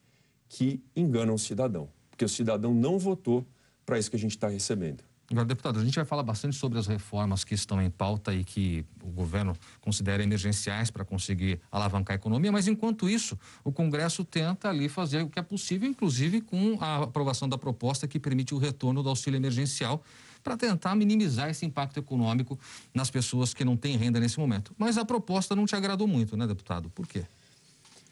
que 0.50 0.84
enganam 0.96 1.34
o 1.34 1.40
cidadão. 1.40 1.90
Porque 2.10 2.26
o 2.26 2.30
cidadão 2.30 2.74
não 2.74 3.00
votou 3.00 3.46
para 3.86 3.98
isso 3.98 4.10
que 4.10 4.16
a 4.16 4.20
gente 4.20 4.32
está 4.32 4.48
recebendo. 4.48 5.04
Agora, 5.30 5.46
deputado, 5.46 5.78
a 5.80 5.84
gente 5.84 5.96
vai 5.96 6.06
falar 6.06 6.24
bastante 6.24 6.56
sobre 6.56 6.80
as 6.80 6.88
reformas 6.88 7.44
que 7.44 7.54
estão 7.54 7.82
em 7.82 7.90
pauta 7.90 8.34
e 8.34 8.46
que 8.46 8.86
o 9.04 9.10
governo 9.10 9.58
considera 9.82 10.24
emergenciais 10.24 10.90
para 10.90 11.04
conseguir 11.04 11.60
alavancar 11.70 12.14
a 12.14 12.16
economia, 12.16 12.50
mas 12.50 12.68
enquanto 12.68 13.10
isso, 13.10 13.38
o 13.62 13.70
Congresso 13.70 14.24
tenta 14.24 14.70
ali 14.70 14.88
fazer 14.88 15.24
o 15.24 15.30
que 15.30 15.38
é 15.38 15.42
possível, 15.42 15.90
inclusive 15.90 16.40
com 16.40 16.78
a 16.80 17.04
aprovação 17.04 17.50
da 17.50 17.58
proposta 17.58 18.08
que 18.08 18.18
permite 18.18 18.56
o 18.56 18.58
retorno 18.58 19.04
do 19.04 19.10
auxílio 19.10 19.38
emergencial 19.38 20.02
para 20.42 20.56
tentar 20.56 20.96
minimizar 20.96 21.50
esse 21.50 21.66
impacto 21.66 22.00
econômico 22.00 22.58
nas 22.94 23.10
pessoas 23.10 23.54
que 23.54 23.66
não 23.66 23.76
têm 23.76 23.98
renda 23.98 24.22
nesse 24.22 24.40
momento. 24.40 24.74
Mas 24.78 24.98
a 24.98 25.04
proposta 25.04 25.54
não 25.58 25.66
te 25.66 25.76
agradou 25.76 26.08
muito, 26.08 26.38
né, 26.38 26.48
deputado? 26.48 26.90
Por 26.92 27.06
quê? 27.06 27.26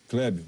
Clébio, 0.10 0.46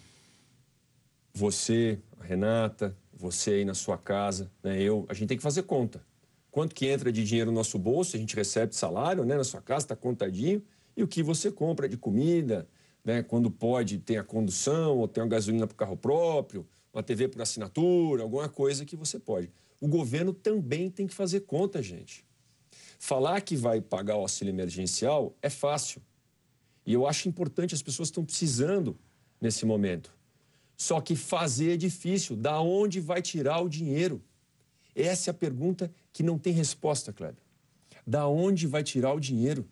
você, 1.34 1.98
a 2.20 2.26
Renata, 2.26 2.94
você 3.14 3.52
aí 3.52 3.66
na 3.66 3.74
sua 3.74 3.98
casa, 3.98 4.52
né, 4.62 4.82
eu, 4.82 5.06
a 5.08 5.14
gente 5.14 5.30
tem 5.30 5.38
que 5.38 5.44
fazer 5.44 5.64
conta 5.64 6.06
quanto 6.52 6.74
que 6.74 6.88
entra 6.88 7.12
de 7.12 7.24
dinheiro 7.24 7.52
no 7.52 7.58
nosso 7.58 7.78
bolso, 7.78 8.16
a 8.16 8.20
gente 8.20 8.36
recebe 8.36 8.76
salário, 8.76 9.26
né, 9.26 9.36
na 9.36 9.44
sua 9.44 9.62
casa 9.62 9.86
está 9.86 9.96
contadinho, 9.96 10.64
e 10.96 11.04
o 11.04 11.08
que 11.08 11.22
você 11.22 11.52
compra 11.52 11.88
de 11.88 11.98
comida, 11.98 12.68
né, 13.04 13.22
quando 13.22 13.50
pode 13.52 14.00
tem 14.00 14.18
a 14.18 14.24
condução, 14.24 14.98
ou 14.98 15.08
tem 15.08 15.24
uma 15.24 15.30
gasolina 15.30 15.68
para 15.68 15.74
o 15.74 15.78
carro 15.78 15.98
próprio, 15.98 16.68
uma 16.94 17.04
TV 17.04 17.28
por 17.28 17.42
assinatura, 17.42 18.24
alguma 18.24 18.50
coisa 18.50 18.84
que 18.84 18.96
você 18.96 19.20
pode. 19.20 19.52
O 19.80 19.88
governo 19.88 20.34
também 20.34 20.90
tem 20.90 21.06
que 21.06 21.14
fazer 21.14 21.42
conta, 21.42 21.82
gente. 21.82 22.26
Falar 23.00 23.42
que 23.42 23.56
vai 23.56 23.80
pagar 23.80 24.16
o 24.16 24.22
auxílio 24.22 24.52
emergencial 24.52 25.36
é 25.42 25.50
fácil. 25.50 26.02
E 26.86 26.94
eu 26.94 27.06
acho 27.06 27.30
importante, 27.30 27.76
as 27.76 27.82
pessoas 27.82 28.08
estão 28.08 28.26
precisando 28.26 28.98
nesse 29.40 29.66
momento. 29.66 30.12
Só 30.76 31.00
que 31.00 31.16
fazer 31.16 31.74
é 31.74 31.78
difícil. 31.78 32.36
Da 32.36 32.60
onde 32.62 33.00
vai 33.00 33.22
tirar 33.22 33.62
o 33.62 33.70
dinheiro? 33.70 34.24
Essa 34.98 35.30
é 35.30 35.32
a 35.32 35.34
pergunta 35.34 35.92
que 36.12 36.24
não 36.24 36.40
tem 36.40 36.52
resposta, 36.52 37.14
Kleber. 37.14 37.44
Da 38.06 38.28
onde 38.28 38.66
vai 38.66 38.84
tirar 38.84 39.14
o 39.14 39.20
dinheiro? 39.20 39.68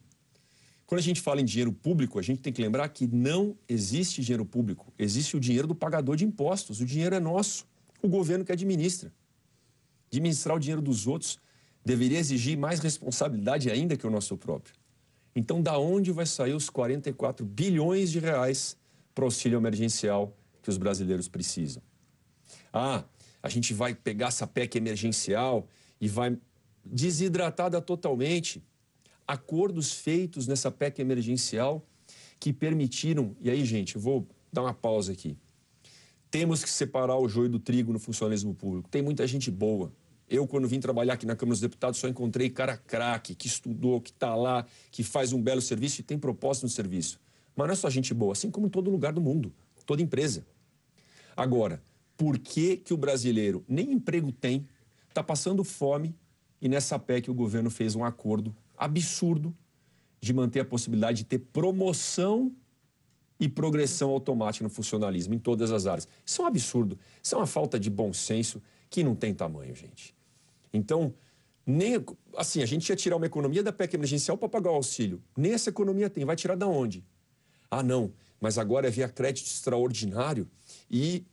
Quando 0.85 0.99
a 0.99 1.03
gente 1.03 1.19
fala 1.19 1.41
em 1.41 1.45
dinheiro 1.45 1.73
público, 1.73 2.19
a 2.19 2.21
gente 2.21 2.41
tem 2.41 2.53
que 2.53 2.61
lembrar 2.61 2.87
que 2.89 3.07
não 3.07 3.57
existe 3.67 4.21
dinheiro 4.21 4.45
público. 4.45 4.93
Existe 4.99 5.35
o 5.35 5.39
dinheiro 5.39 5.67
do 5.67 5.73
pagador 5.73 6.15
de 6.15 6.23
impostos. 6.23 6.79
O 6.79 6.85
dinheiro 6.85 7.15
é 7.15 7.19
nosso. 7.19 7.65
O 8.03 8.07
governo 8.07 8.45
que 8.45 8.51
administra. 8.51 9.11
Administrar 10.11 10.55
o 10.55 10.59
dinheiro 10.59 10.81
dos 10.81 11.07
outros 11.07 11.39
deveria 11.83 12.19
exigir 12.19 12.55
mais 12.55 12.79
responsabilidade 12.79 13.71
ainda 13.71 13.97
que 13.97 14.05
o 14.05 14.11
nosso 14.11 14.37
próprio. 14.37 14.75
Então, 15.35 15.61
da 15.61 15.77
onde 15.79 16.11
vai 16.11 16.25
sair 16.25 16.53
os 16.53 16.69
44 16.69 17.43
bilhões 17.43 18.11
de 18.11 18.19
reais 18.19 18.77
para 19.13 19.23
o 19.23 19.25
auxílio 19.25 19.57
emergencial 19.57 20.37
que 20.61 20.69
os 20.69 20.77
brasileiros 20.77 21.27
precisam? 21.27 21.81
Ah, 22.71 23.03
a 23.45 23.49
gente 23.49 23.75
vai 23.75 23.93
pegar 23.93 24.29
essa 24.29 24.47
PEC 24.47 24.75
emergencial 24.75 25.67
e 26.01 26.07
vai 26.07 26.35
desidratada 26.83 27.79
totalmente. 27.79 28.63
Acordos 29.27 29.91
feitos 29.91 30.47
nessa 30.47 30.71
PEC 30.71 30.99
emergencial 30.99 31.85
que 32.39 32.51
permitiram. 32.51 33.35
E 33.39 33.51
aí, 33.51 33.63
gente, 33.63 33.97
eu 33.97 34.01
vou 34.01 34.27
dar 34.51 34.63
uma 34.63 34.73
pausa 34.73 35.11
aqui. 35.11 35.37
Temos 36.31 36.63
que 36.63 36.69
separar 36.71 37.19
o 37.19 37.29
joio 37.29 37.47
do 37.47 37.59
trigo 37.59 37.93
no 37.93 37.99
funcionalismo 37.99 38.55
público. 38.55 38.89
Tem 38.89 39.03
muita 39.03 39.27
gente 39.27 39.51
boa. 39.51 39.93
Eu, 40.27 40.47
quando 40.47 40.67
vim 40.67 40.79
trabalhar 40.79 41.13
aqui 41.13 41.27
na 41.27 41.35
Câmara 41.35 41.53
dos 41.53 41.61
Deputados, 41.61 41.99
só 41.99 42.07
encontrei 42.07 42.49
cara 42.49 42.75
craque, 42.75 43.35
que 43.35 43.45
estudou, 43.45 44.01
que 44.01 44.09
está 44.09 44.33
lá, 44.33 44.65
que 44.89 45.03
faz 45.03 45.33
um 45.33 45.39
belo 45.39 45.61
serviço 45.61 46.01
e 46.01 46.03
tem 46.03 46.17
propósito 46.17 46.63
no 46.63 46.69
serviço. 46.69 47.21
Mas 47.55 47.67
não 47.67 47.73
é 47.73 47.75
só 47.75 47.91
gente 47.91 48.11
boa, 48.11 48.33
assim 48.33 48.49
como 48.49 48.65
em 48.65 48.71
todo 48.71 48.89
lugar 48.89 49.13
do 49.13 49.21
mundo, 49.21 49.53
toda 49.85 50.01
empresa. 50.01 50.43
Agora, 51.37 51.79
por 52.17 52.37
que, 52.37 52.77
que 52.77 52.93
o 52.93 52.97
brasileiro 52.97 53.63
nem 53.67 53.91
emprego 53.91 54.31
tem, 54.31 54.67
está 55.09 55.23
passando 55.23 55.63
fome 55.63 56.15
e 56.61 56.69
nessa 56.69 56.97
PEC 56.97 57.29
o 57.29 57.33
governo 57.33 57.69
fez 57.69 57.95
um 57.95 58.03
acordo 58.03 58.55
absurdo 58.77 59.55
de 60.19 60.33
manter 60.33 60.61
a 60.61 60.65
possibilidade 60.65 61.19
de 61.19 61.25
ter 61.25 61.39
promoção 61.39 62.51
e 63.39 63.49
progressão 63.49 64.09
automática 64.11 64.63
no 64.63 64.69
funcionalismo 64.69 65.33
em 65.33 65.39
todas 65.39 65.71
as 65.71 65.85
áreas. 65.85 66.07
Isso 66.25 66.41
é 66.41 66.45
um 66.45 66.47
absurdo. 66.47 66.97
Isso 67.21 67.35
é 67.35 67.37
uma 67.37 67.47
falta 67.47 67.79
de 67.79 67.89
bom 67.89 68.13
senso 68.13 68.61
que 68.89 69.03
não 69.03 69.13
tem 69.13 69.33
tamanho, 69.33 69.75
gente. 69.75 70.15
Então, 70.73 71.13
nem 71.65 72.03
assim, 72.37 72.61
a 72.61 72.65
gente 72.65 72.89
ia 72.89 72.95
tirar 72.95 73.17
uma 73.17 73.25
economia 73.25 73.61
da 73.61 73.73
PEC 73.73 73.95
emergencial 73.95 74.37
para 74.37 74.47
pagar 74.47 74.71
o 74.71 74.75
auxílio. 74.75 75.21
Nem 75.35 75.53
essa 75.53 75.69
economia 75.69 76.09
tem. 76.09 76.23
Vai 76.23 76.35
tirar 76.35 76.55
da 76.55 76.67
onde? 76.67 77.03
Ah, 77.69 77.83
não, 77.83 78.13
mas 78.39 78.57
agora 78.57 78.87
é 78.87 78.91
via 78.91 79.09
crédito 79.09 79.47
extraordinário 79.47 80.47
e 80.89 81.25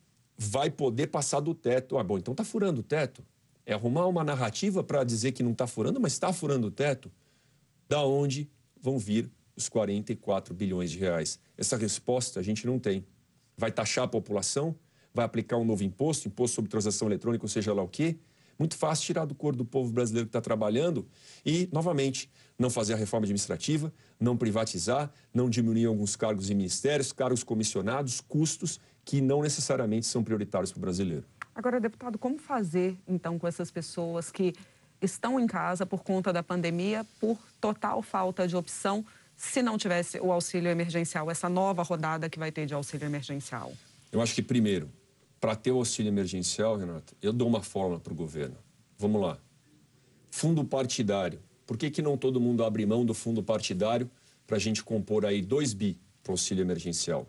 vai 0.43 0.71
poder 0.71 1.07
passar 1.07 1.41
do 1.41 1.55
teto. 1.55 1.97
Ah, 1.97 2.03
bom, 2.03 2.19
então 2.19 2.33
está 2.33 2.45
furando 2.45 2.81
o 2.81 2.83
teto. 2.83 3.25
É 3.65 3.73
arrumar 3.73 4.07
uma 4.07 4.25
narrativa 4.25 4.83
para 4.83 5.05
dizer 5.05 5.33
que 5.33 5.43
não 5.43 5.53
está 5.53 5.67
furando, 5.67 6.01
mas 6.01 6.13
está 6.13 6.33
furando 6.33 6.67
o 6.67 6.71
teto? 6.71 7.11
Da 7.89 8.05
onde 8.05 8.51
vão 8.81 8.99
vir 8.99 9.31
os 9.55 9.69
44 9.69 10.53
bilhões 10.53 10.91
de 10.91 10.99
reais? 10.99 11.39
Essa 11.57 11.77
resposta 11.77 12.41
a 12.41 12.43
gente 12.43 12.67
não 12.67 12.79
tem. 12.79 13.07
Vai 13.57 13.71
taxar 13.71 14.05
a 14.05 14.09
população? 14.09 14.75
Vai 15.15 15.25
aplicar 15.25 15.59
um 15.59 15.65
novo 15.65 15.85
imposto, 15.85 16.27
imposto 16.27 16.57
sobre 16.57 16.71
transação 16.71 17.07
eletrônica, 17.07 17.45
ou 17.45 17.49
seja 17.49 17.73
lá 17.73 17.83
o 17.83 17.89
quê? 17.89 18.17
Muito 18.59 18.77
fácil 18.77 19.07
tirar 19.07 19.25
do 19.25 19.35
corpo 19.35 19.59
do 19.59 19.65
povo 19.65 19.93
brasileiro 19.93 20.27
que 20.27 20.31
está 20.31 20.41
trabalhando 20.41 21.07
e, 21.45 21.69
novamente, 21.73 22.31
não 22.59 22.71
fazer 22.71 22.95
a 22.95 22.97
reforma 22.97 23.25
administrativa, 23.25 23.93
não 24.19 24.37
privatizar, 24.37 25.13
não 25.33 25.49
diminuir 25.49 25.87
alguns 25.87 26.17
cargos 26.17 26.51
em 26.51 26.55
ministérios, 26.55 27.13
cargos 27.13 27.43
comissionados, 27.43 28.21
custos 28.21 28.79
que 29.05 29.21
não 29.21 29.43
necessariamente 29.43 30.07
são 30.07 30.23
prioritários 30.23 30.71
para 30.73 30.79
o 30.79 30.81
brasileiro. 30.81 31.25
Agora, 31.55 31.81
deputado, 31.81 32.19
como 32.19 32.39
fazer 32.39 32.97
então 33.07 33.39
com 33.39 33.47
essas 33.47 33.71
pessoas 33.71 34.31
que 34.31 34.55
estão 35.01 35.39
em 35.39 35.47
casa 35.47 35.85
por 35.85 36.03
conta 36.03 36.33
da 36.33 36.43
pandemia, 36.43 37.05
por 37.21 37.39
total 37.61 38.03
falta 38.03 38.47
de 38.47 38.57
opção, 38.57 39.05
se 39.37 39.63
não 39.63 39.77
tivesse 39.77 40.21
o 40.21 40.31
auxílio 40.31 40.71
emergencial, 40.71 41.31
essa 41.31 41.49
nova 41.49 41.83
rodada 41.83 42.31
que 42.31 42.39
vai 42.39 42.53
ter 42.53 42.67
de 42.67 42.75
auxílio 42.75 43.07
emergencial? 43.07 43.73
Eu 44.11 44.23
acho 44.23 44.35
que, 44.35 44.43
primeiro, 44.43 44.89
para 45.41 45.57
ter 45.57 45.73
o 45.73 45.79
auxílio 45.79 46.09
emergencial, 46.09 46.77
Renata, 46.77 47.13
eu 47.21 47.33
dou 47.33 47.49
uma 47.49 47.63
fórmula 47.63 47.99
para 47.99 48.13
o 48.13 48.17
governo. 48.17 48.57
Vamos 48.99 49.21
lá. 49.21 49.39
Fundo 50.31 50.65
partidário. 50.65 51.41
Por 51.67 51.77
que, 51.77 51.91
que 51.91 52.01
não 52.01 52.17
todo 52.17 52.41
mundo 52.41 52.65
abre 52.65 52.87
mão 52.87 53.05
do 53.05 53.15
fundo 53.15 53.43
partidário 53.43 54.09
para 54.47 54.57
a 54.57 54.61
gente 54.61 54.85
compor 54.85 55.27
aí 55.27 55.43
2 55.43 55.73
bi 55.73 55.99
para 56.23 56.31
o 56.31 56.35
auxílio 56.35 56.63
emergencial? 56.63 57.27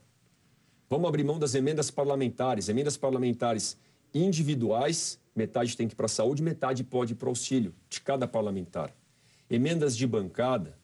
Vamos 0.90 1.08
abrir 1.08 1.24
mão 1.24 1.40
das 1.40 1.56
emendas 1.56 1.90
parlamentares. 1.90 2.70
Emendas 2.70 2.98
parlamentares 2.98 3.78
individuais, 4.14 5.20
metade 5.36 5.76
tem 5.76 5.88
que 5.88 5.94
ir 5.94 5.96
para 5.96 6.06
a 6.06 6.10
saúde, 6.10 6.44
metade 6.44 6.84
pode 6.84 7.14
ir 7.14 7.16
para 7.16 7.26
o 7.28 7.30
auxílio 7.30 7.74
de 7.90 8.02
cada 8.02 8.28
parlamentar. 8.28 8.96
Emendas 9.50 9.98
de 9.98 10.06
bancada. 10.06 10.78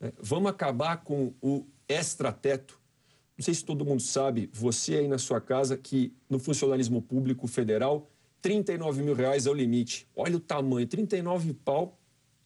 Né? 0.00 0.12
Vamos 0.20 0.50
acabar 0.50 0.98
com 1.04 1.32
o 1.40 1.64
extrateto. 1.88 2.80
Não 3.38 3.44
sei 3.44 3.54
se 3.54 3.64
todo 3.64 3.84
mundo 3.84 4.00
sabe, 4.00 4.50
você 4.52 4.96
aí 4.96 5.08
na 5.08 5.18
sua 5.18 5.40
casa, 5.40 5.76
que 5.76 6.12
no 6.28 6.38
funcionalismo 6.38 7.02
público 7.02 7.46
federal, 7.46 8.08
39 8.40 9.02
mil 9.02 9.14
reais 9.14 9.46
é 9.46 9.50
o 9.50 9.54
limite. 9.54 10.08
Olha 10.16 10.36
o 10.36 10.40
tamanho, 10.40 10.86
39 10.86 11.52
pau 11.52 11.98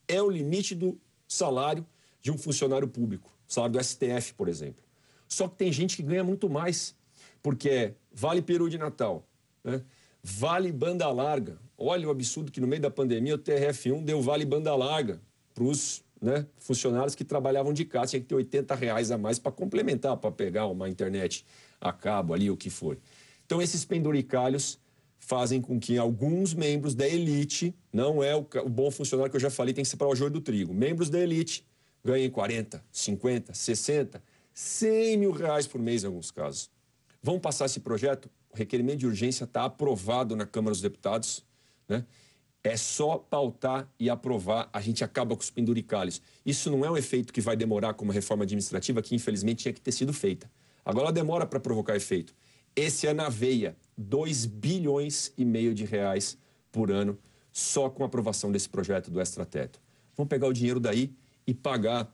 é 0.07 0.21
o 0.21 0.29
limite 0.29 0.75
do 0.75 0.99
salário 1.27 1.85
de 2.21 2.31
um 2.31 2.37
funcionário 2.37 2.87
público, 2.87 3.31
salário 3.47 3.77
do 3.77 3.83
STF, 3.83 4.33
por 4.33 4.47
exemplo. 4.47 4.83
Só 5.31 5.47
que 5.47 5.55
tem 5.55 5.71
gente 5.71 5.95
que 5.95 6.03
ganha 6.03 6.25
muito 6.25 6.49
mais, 6.49 6.93
porque 7.41 7.69
é 7.69 7.93
vale 8.11 8.41
peru 8.41 8.69
de 8.69 8.77
Natal, 8.77 9.25
né? 9.63 9.81
vale 10.21 10.73
banda 10.73 11.09
larga. 11.09 11.57
Olha 11.77 12.09
o 12.09 12.11
absurdo 12.11 12.51
que 12.51 12.59
no 12.59 12.67
meio 12.67 12.81
da 12.81 12.91
pandemia 12.91 13.35
o 13.35 13.37
TRF1 13.37 14.03
deu 14.03 14.21
vale 14.21 14.43
banda 14.43 14.75
larga 14.75 15.21
para 15.53 15.63
os 15.63 16.03
né, 16.21 16.45
funcionários 16.59 17.15
que 17.15 17.23
trabalhavam 17.23 17.71
de 17.71 17.85
casa. 17.85 18.11
Tinha 18.11 18.19
que 18.19 18.27
ter 18.27 18.35
80 18.35 18.75
reais 18.75 19.09
a 19.09 19.17
mais 19.17 19.39
para 19.39 19.53
complementar, 19.53 20.17
para 20.17 20.31
pegar 20.33 20.67
uma 20.67 20.89
internet 20.89 21.45
a 21.79 21.93
cabo 21.93 22.33
ali, 22.33 22.51
o 22.51 22.57
que 22.57 22.69
for. 22.69 22.97
Então, 23.45 23.61
esses 23.61 23.85
penduricalhos 23.85 24.77
fazem 25.17 25.61
com 25.61 25.79
que 25.79 25.97
alguns 25.97 26.53
membros 26.53 26.93
da 26.93 27.07
elite, 27.07 27.73
não 27.93 28.21
é 28.21 28.35
o, 28.35 28.45
o 28.65 28.69
bom 28.69 28.91
funcionário 28.91 29.31
que 29.31 29.37
eu 29.37 29.41
já 29.41 29.49
falei, 29.49 29.73
tem 29.73 29.83
que 29.83 29.89
separar 29.89 30.11
o 30.11 30.15
joio 30.15 30.29
do 30.29 30.41
trigo, 30.41 30.73
membros 30.73 31.09
da 31.09 31.19
elite 31.19 31.65
ganhem 32.03 32.29
40, 32.29 32.83
50, 32.91 33.53
60, 33.53 34.21
100 34.53 35.17
mil 35.17 35.31
reais 35.31 35.67
por 35.67 35.79
mês 35.79 36.03
em 36.03 36.07
alguns 36.07 36.31
casos. 36.31 36.69
Vamos 37.21 37.41
passar 37.41 37.65
esse 37.65 37.79
projeto? 37.79 38.29
O 38.53 38.57
requerimento 38.57 38.99
de 38.99 39.07
urgência 39.07 39.45
está 39.45 39.65
aprovado 39.65 40.35
na 40.35 40.45
Câmara 40.45 40.71
dos 40.71 40.81
Deputados. 40.81 41.45
Né? 41.87 42.05
É 42.63 42.77
só 42.77 43.17
pautar 43.17 43.89
e 43.99 44.09
aprovar, 44.09 44.69
a 44.71 44.81
gente 44.81 45.03
acaba 45.03 45.35
com 45.35 45.41
os 45.41 45.49
penduricalhos. 45.49 46.21
Isso 46.45 46.69
não 46.69 46.85
é 46.85 46.91
um 46.91 46.97
efeito 46.97 47.33
que 47.33 47.41
vai 47.41 47.55
demorar 47.55 47.93
como 47.93 48.11
reforma 48.11 48.43
administrativa, 48.43 49.01
que 49.01 49.15
infelizmente 49.15 49.63
tinha 49.63 49.73
que 49.73 49.81
ter 49.81 49.91
sido 49.91 50.13
feita. 50.13 50.49
Agora 50.85 51.11
demora 51.11 51.45
para 51.45 51.59
provocar 51.59 51.95
efeito. 51.95 52.33
Esse 52.75 53.07
é 53.07 53.13
na 53.13 53.29
veia, 53.29 53.75
2 53.97 54.45
bilhões 54.45 55.33
e 55.37 55.43
meio 55.43 55.73
de 55.73 55.85
reais 55.85 56.37
por 56.71 56.91
ano, 56.91 57.17
só 57.51 57.89
com 57.89 58.03
a 58.03 58.05
aprovação 58.05 58.51
desse 58.51 58.69
projeto 58.69 59.11
do 59.11 59.19
extrateto. 59.19 59.81
Vamos 60.15 60.29
pegar 60.29 60.47
o 60.47 60.53
dinheiro 60.53 60.79
daí 60.79 61.13
e 61.45 61.53
pagar 61.53 62.13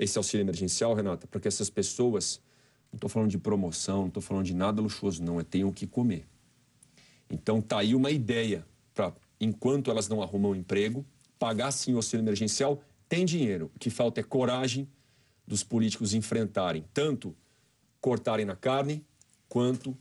esse 0.00 0.16
auxílio 0.16 0.42
emergencial, 0.42 0.94
Renata, 0.94 1.26
para 1.26 1.38
que 1.38 1.46
essas 1.46 1.68
pessoas, 1.68 2.40
não 2.90 2.96
estou 2.96 3.10
falando 3.10 3.30
de 3.30 3.36
promoção, 3.36 4.00
não 4.00 4.08
estou 4.08 4.22
falando 4.22 4.46
de 4.46 4.54
nada 4.54 4.80
luxuoso, 4.80 5.22
não, 5.22 5.38
é 5.38 5.44
tenham 5.44 5.68
o 5.68 5.72
que 5.72 5.86
comer. 5.86 6.26
Então 7.28 7.60
tá 7.60 7.80
aí 7.80 7.94
uma 7.94 8.10
ideia 8.10 8.66
para, 8.94 9.12
enquanto 9.38 9.90
elas 9.90 10.08
não 10.08 10.22
arrumam 10.22 10.56
emprego, 10.56 11.04
pagar 11.38 11.70
sim 11.70 11.92
o 11.92 11.96
auxílio 11.96 12.24
emergencial, 12.24 12.82
tem 13.10 13.26
dinheiro. 13.26 13.70
O 13.76 13.78
que 13.78 13.90
falta 13.90 14.20
é 14.20 14.22
coragem 14.22 14.88
dos 15.46 15.62
políticos 15.62 16.14
enfrentarem, 16.14 16.82
tanto 16.94 17.36
cortarem 18.00 18.46
na 18.46 18.56
carne, 18.56 19.04
quanto 19.50 19.94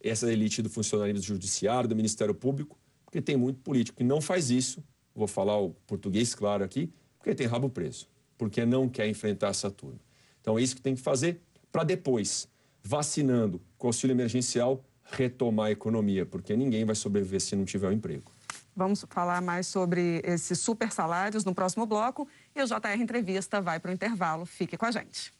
essa 0.00 0.32
elite 0.32 0.62
do 0.62 0.70
funcionalismo 0.70 1.26
judiciário, 1.26 1.88
do 1.88 1.96
Ministério 1.96 2.34
Público, 2.34 2.78
porque 3.04 3.20
tem 3.20 3.36
muito 3.36 3.58
político 3.62 3.98
que 3.98 4.04
não 4.04 4.20
faz 4.20 4.48
isso, 4.48 4.80
vou 5.12 5.26
falar 5.26 5.58
o 5.58 5.70
português 5.88 6.36
claro 6.36 6.62
aqui, 6.62 6.92
porque 7.18 7.34
tem 7.34 7.48
rabo 7.48 7.68
preso 7.68 8.09
porque 8.40 8.64
não 8.64 8.88
quer 8.88 9.06
enfrentar 9.06 9.48
essa 9.48 9.70
turma. 9.70 10.00
Então 10.40 10.58
é 10.58 10.62
isso 10.62 10.74
que 10.74 10.80
tem 10.80 10.94
que 10.94 11.02
fazer 11.02 11.42
para 11.70 11.84
depois, 11.84 12.48
vacinando 12.82 13.60
com 13.76 13.88
auxílio 13.88 14.14
emergencial, 14.14 14.82
retomar 15.04 15.66
a 15.66 15.70
economia, 15.70 16.24
porque 16.24 16.56
ninguém 16.56 16.86
vai 16.86 16.94
sobreviver 16.94 17.38
se 17.38 17.54
não 17.54 17.66
tiver 17.66 17.90
um 17.90 17.92
emprego. 17.92 18.32
Vamos 18.74 19.04
falar 19.10 19.42
mais 19.42 19.66
sobre 19.66 20.22
esses 20.24 20.58
super 20.58 20.90
salários 20.90 21.44
no 21.44 21.54
próximo 21.54 21.84
bloco 21.84 22.26
e 22.56 22.62
o 22.62 22.66
JR 22.66 22.98
Entrevista 22.98 23.60
vai 23.60 23.78
para 23.78 23.90
o 23.90 23.92
intervalo. 23.92 24.46
Fique 24.46 24.74
com 24.78 24.86
a 24.86 24.90
gente. 24.90 25.34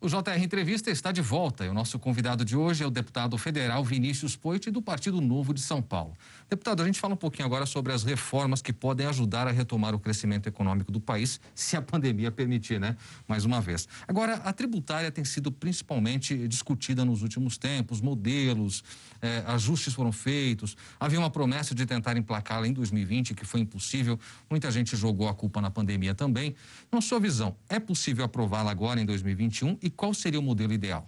O 0.00 0.06
JR 0.06 0.40
Entrevista 0.40 0.92
está 0.92 1.10
de 1.10 1.20
volta 1.20 1.64
e 1.64 1.68
o 1.68 1.74
nosso 1.74 1.98
convidado 1.98 2.44
de 2.44 2.56
hoje 2.56 2.84
é 2.84 2.86
o 2.86 2.90
deputado 2.90 3.36
federal 3.36 3.82
Vinícius 3.82 4.36
Poit, 4.36 4.70
do 4.70 4.80
Partido 4.80 5.20
Novo 5.20 5.52
de 5.52 5.60
São 5.60 5.82
Paulo. 5.82 6.14
Deputado, 6.48 6.84
a 6.84 6.86
gente 6.86 7.00
fala 7.00 7.14
um 7.14 7.16
pouquinho 7.16 7.44
agora 7.46 7.66
sobre 7.66 7.92
as 7.92 8.04
reformas 8.04 8.62
que 8.62 8.72
podem 8.72 9.08
ajudar 9.08 9.48
a 9.48 9.50
retomar 9.50 9.96
o 9.96 9.98
crescimento 9.98 10.48
econômico 10.48 10.92
do 10.92 11.00
país, 11.00 11.40
se 11.52 11.76
a 11.76 11.82
pandemia 11.82 12.30
permitir, 12.30 12.78
né? 12.78 12.96
Mais 13.26 13.44
uma 13.44 13.60
vez. 13.60 13.88
Agora, 14.06 14.34
a 14.34 14.52
tributária 14.52 15.10
tem 15.10 15.24
sido 15.24 15.50
principalmente 15.50 16.46
discutida 16.46 17.04
nos 17.04 17.22
últimos 17.22 17.58
tempos, 17.58 18.00
modelos, 18.00 18.84
eh, 19.20 19.42
ajustes 19.48 19.94
foram 19.94 20.12
feitos, 20.12 20.76
havia 21.00 21.18
uma 21.18 21.28
promessa 21.28 21.74
de 21.74 21.84
tentar 21.84 22.16
emplacá-la 22.16 22.68
em 22.68 22.72
2020, 22.72 23.34
que 23.34 23.44
foi 23.44 23.58
impossível, 23.58 24.16
muita 24.48 24.70
gente 24.70 24.96
jogou 24.96 25.26
a 25.26 25.34
culpa 25.34 25.60
na 25.60 25.72
pandemia 25.72 26.14
também. 26.14 26.54
Na 26.92 27.00
sua 27.00 27.18
visão, 27.18 27.56
é 27.68 27.80
possível 27.80 28.24
aprová-la 28.24 28.70
agora 28.70 29.00
em 29.00 29.04
2021 29.04 29.76
e 29.88 29.90
qual 29.90 30.12
seria 30.12 30.38
o 30.38 30.42
modelo 30.42 30.74
ideal? 30.74 31.06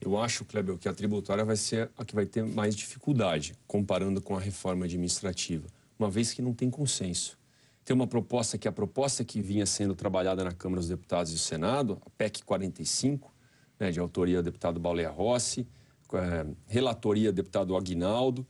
Eu 0.00 0.16
acho, 0.16 0.44
Kleber, 0.44 0.78
que 0.78 0.88
a 0.88 0.94
tributária 0.94 1.44
vai 1.44 1.56
ser 1.56 1.90
a 1.98 2.04
que 2.04 2.14
vai 2.14 2.24
ter 2.24 2.44
mais 2.44 2.76
dificuldade, 2.76 3.56
comparando 3.66 4.22
com 4.22 4.36
a 4.36 4.40
reforma 4.40 4.84
administrativa, 4.84 5.66
uma 5.98 6.08
vez 6.08 6.32
que 6.32 6.40
não 6.40 6.54
tem 6.54 6.70
consenso. 6.70 7.36
Tem 7.84 7.96
uma 7.96 8.06
proposta 8.06 8.56
que 8.56 8.68
é 8.68 8.70
a 8.70 8.72
proposta 8.72 9.24
que 9.24 9.40
vinha 9.40 9.66
sendo 9.66 9.92
trabalhada 9.96 10.44
na 10.44 10.52
Câmara 10.52 10.80
dos 10.80 10.88
Deputados 10.88 11.32
e 11.32 11.34
do 11.34 11.40
Senado, 11.40 12.00
a 12.06 12.10
PEC 12.10 12.44
45, 12.44 13.34
né, 13.80 13.90
de 13.90 13.98
autoria 13.98 14.40
do 14.40 14.44
deputado 14.44 14.78
Baleia 14.78 15.10
Rossi, 15.10 15.66
é, 16.12 16.46
relatoria 16.68 17.32
do 17.32 17.34
deputado 17.34 17.76
Aguinaldo, 17.76 18.46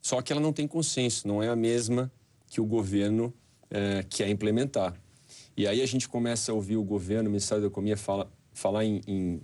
só 0.00 0.22
que 0.22 0.32
ela 0.32 0.40
não 0.40 0.52
tem 0.52 0.66
consenso, 0.66 1.28
não 1.28 1.42
é 1.42 1.50
a 1.50 1.56
mesma 1.56 2.10
que 2.48 2.58
o 2.58 2.64
governo 2.64 3.34
é, 3.70 4.02
quer 4.08 4.30
implementar. 4.30 4.94
E 5.56 5.66
aí 5.66 5.82
a 5.82 5.86
gente 5.86 6.08
começa 6.08 6.50
a 6.50 6.54
ouvir 6.54 6.76
o 6.76 6.82
governo, 6.82 7.28
o 7.28 7.32
Ministério 7.32 7.60
da 7.62 7.68
Economia 7.68 7.98
fala, 7.98 8.32
falar 8.54 8.84
em, 8.84 9.00
em 9.06 9.40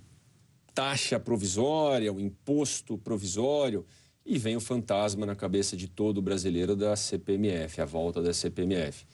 taxa 0.73 1.19
provisória, 1.19 2.11
o 2.11 2.19
imposto 2.19 2.97
provisório, 2.97 3.85
e 4.25 4.37
vem 4.37 4.55
o 4.55 4.61
fantasma 4.61 5.25
na 5.25 5.35
cabeça 5.35 5.75
de 5.75 5.87
todo 5.87 6.21
brasileiro 6.21 6.75
da 6.75 6.95
CPMF, 6.95 7.81
a 7.81 7.85
volta 7.85 8.21
da 8.21 8.33
CPMF. 8.33 9.05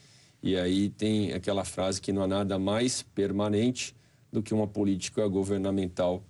E 0.42 0.56
aí 0.56 0.90
tem 0.90 1.34
aquela 1.34 1.66
frase 1.66 2.00
que 2.00 2.14
não 2.14 2.24
há 2.24 2.28
nada 2.28 2.60
mais 2.60 3.02
permanente 3.02 3.96
do 4.32 4.44
que 4.44 4.54
uma 4.54 4.68
política 4.68 5.28
governamental 5.28 6.24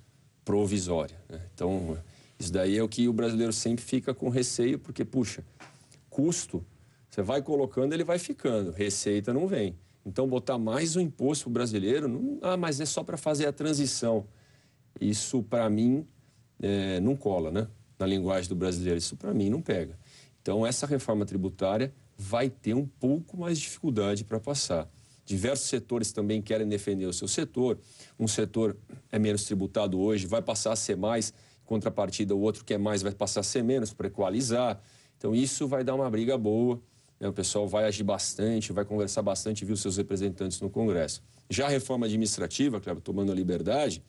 provisória. 0.45 1.17
Né? 1.27 1.41
Então, 1.53 1.97
isso 2.39 2.53
daí 2.53 2.77
é 2.77 2.84
o 2.84 2.88
que 2.88 3.08
o 3.08 3.13
brasileiro 3.13 3.51
sempre 3.51 3.84
fica 3.84 4.13
com 4.13 4.30
receio, 4.30 4.80
porque, 4.80 5.03
puxa, 5.03 5.43
custo, 6.10 6.63
você 7.10 7.21
vai 7.21 7.41
colocando, 7.41 7.93
ele 7.93 8.03
vai 8.03 8.19
ficando, 8.19 8.71
receita 8.71 9.34
não 9.34 9.47
vem. 9.47 9.75
Então, 10.08 10.26
botar 10.26 10.58
mais 10.58 10.96
um 10.96 11.02
imposto 11.02 11.43
para 11.43 11.50
o 11.50 11.54
brasileiro, 11.54 12.08
não, 12.08 12.39
ah, 12.41 12.56
mas 12.56 12.80
é 12.80 12.86
só 12.86 13.04
para 13.04 13.17
fazer 13.17 13.46
a 13.46 13.52
transição. 13.52 14.26
Isso, 15.02 15.43
para 15.43 15.70
mim, 15.70 16.08
é, 16.62 17.02
não 17.02 17.13
cola, 17.13 17.52
né? 17.52 17.67
Na 18.00 18.06
linguagem 18.06 18.48
do 18.48 18.56
brasileiro, 18.56 18.98
isso 18.98 19.17
para 19.17 19.34
mim 19.34 19.50
não 19.50 19.62
pega. 19.62 20.00
Então, 20.41 20.65
essa 20.65 20.88
reforma 20.88 21.26
tributária 21.26 21.93
vai 22.17 22.50
ter 22.50 22.74
um 22.74 22.86
pouco 22.86 23.36
mais 23.36 23.58
de 23.58 23.65
dificuldade 23.65 24.24
para 24.24 24.39
passar. 24.39 24.89
Diversos 25.26 25.67
setores 25.67 26.13
também 26.13 26.41
querem 26.41 26.70
defender 26.70 27.06
o 27.06 27.12
seu 27.12 27.28
setor. 27.28 27.78
Um 28.17 28.30
setor 28.30 28.78
é 29.12 29.20
menos 29.20 29.43
tributado 29.43 30.00
hoje, 30.00 30.26
vai 30.26 30.41
passar 30.41 30.72
a 30.72 30.78
ser 30.78 30.96
mais, 30.96 31.34
em 31.62 31.65
contrapartida, 31.65 32.34
o 32.34 32.39
outro 32.39 32.63
que 32.63 32.74
é 32.74 32.78
mais 32.78 33.02
vai 33.02 33.12
passar 33.12 33.41
a 33.41 33.43
ser 33.43 33.62
menos, 33.62 33.91
para 33.91 34.08
equalizar. 34.08 34.82
Então, 35.17 35.36
isso 35.36 35.67
vai 35.67 35.84
dar 35.84 35.96
uma 35.96 36.10
briga 36.10 36.38
boa. 36.38 36.82
Né? 37.19 37.27
O 37.27 37.34
pessoal 37.34 37.67
vai 37.67 37.86
agir 37.86 38.03
bastante, 38.03 38.71
vai 38.71 38.86
conversar 38.86 39.21
bastante, 39.21 39.65
viu 39.65 39.75
seus 39.75 39.97
representantes 39.97 40.62
no 40.62 40.69
Congresso. 40.69 41.23
Já 41.49 41.65
a 41.65 41.69
reforma 41.69 42.06
administrativa, 42.06 42.80
claro, 42.80 43.01
tomando 43.01 43.32
a 43.32 43.36
liberdade, 43.36 44.03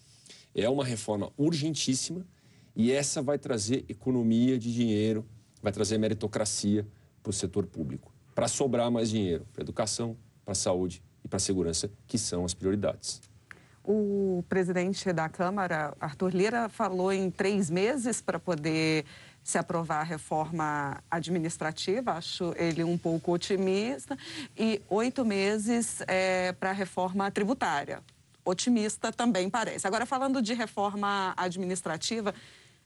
é 0.55 0.68
uma 0.68 0.85
reforma 0.85 1.33
urgentíssima 1.37 2.27
e 2.75 2.92
essa 2.92 3.23
vai 3.23 3.38
trazer 3.38 3.85
economia 3.88 4.59
de 4.59 4.73
dinheiro, 4.73 5.27
vai 5.62 5.73
trazer 5.73 5.99
meritocracia 5.99 6.87
para 7.23 7.31
o 7.31 7.33
setor 7.33 7.66
público, 7.66 8.12
para 8.35 8.49
sobrar 8.49 8.90
mais 8.90 9.11
dinheiro 9.11 9.47
para 9.53 9.62
educação, 9.62 10.16
para 10.44 10.55
saúde 10.55 11.03
e 11.25 11.29
para 11.29 11.38
segurança, 11.38 11.90
que 12.07 12.16
são 12.16 12.44
as 12.44 12.55
prioridades. 12.55 13.21
O 13.85 14.44
presidente 14.49 15.12
da 15.14 15.31
Câmara, 15.31 15.97
Arthur 15.99 16.35
Lira, 16.35 16.68
falou 16.68 17.11
em 17.11 17.31
três 17.31 17.71
meses 17.71 18.21
para 18.21 18.38
poder 18.38 19.07
se 19.49 19.57
aprovar 19.57 20.01
a 20.01 20.03
reforma 20.03 21.03
administrativa, 21.11 22.13
acho 22.13 22.53
ele 22.59 22.85
um 22.85 22.99
pouco 22.99 23.33
otimista, 23.33 24.15
e 24.55 24.83
oito 24.91 25.25
meses 25.25 26.03
é, 26.07 26.53
para 26.53 26.69
a 26.69 26.73
reforma 26.75 27.31
tributária. 27.31 28.03
Otimista 28.45 29.11
também 29.11 29.49
parece. 29.49 29.87
Agora, 29.87 30.05
falando 30.05 30.43
de 30.43 30.53
reforma 30.53 31.33
administrativa, 31.35 32.35